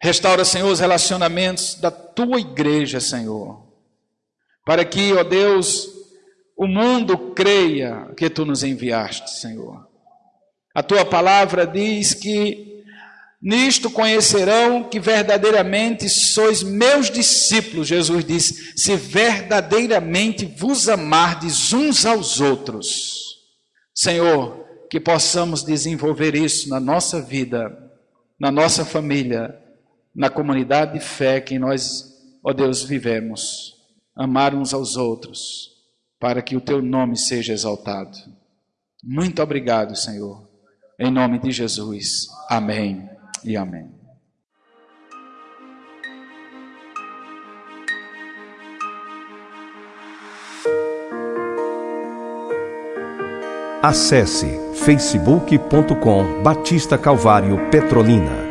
[0.00, 3.66] Restaura, Senhor, os relacionamentos da tua igreja, Senhor.
[4.64, 5.88] Para que, ó Deus,
[6.56, 9.88] o mundo creia que tu nos enviaste, Senhor.
[10.74, 12.84] A tua palavra diz que
[13.42, 17.88] nisto conhecerão que verdadeiramente sois meus discípulos.
[17.88, 23.38] Jesus disse: se verdadeiramente vos amardes uns aos outros.
[23.94, 27.76] Senhor, que possamos desenvolver isso na nossa vida,
[28.38, 29.58] na nossa família,
[30.18, 32.04] na comunidade de fé que nós,
[32.44, 33.74] ó Deus, vivemos.
[34.14, 35.70] Amar uns aos outros,
[36.20, 38.18] para que o teu nome seja exaltado.
[39.02, 40.48] Muito obrigado, Senhor
[40.98, 42.26] em nome de Jesus.
[42.50, 43.08] Amém
[43.44, 43.96] e amém.
[53.80, 58.47] Acesse facebook.com Batista Calvário Petrolina.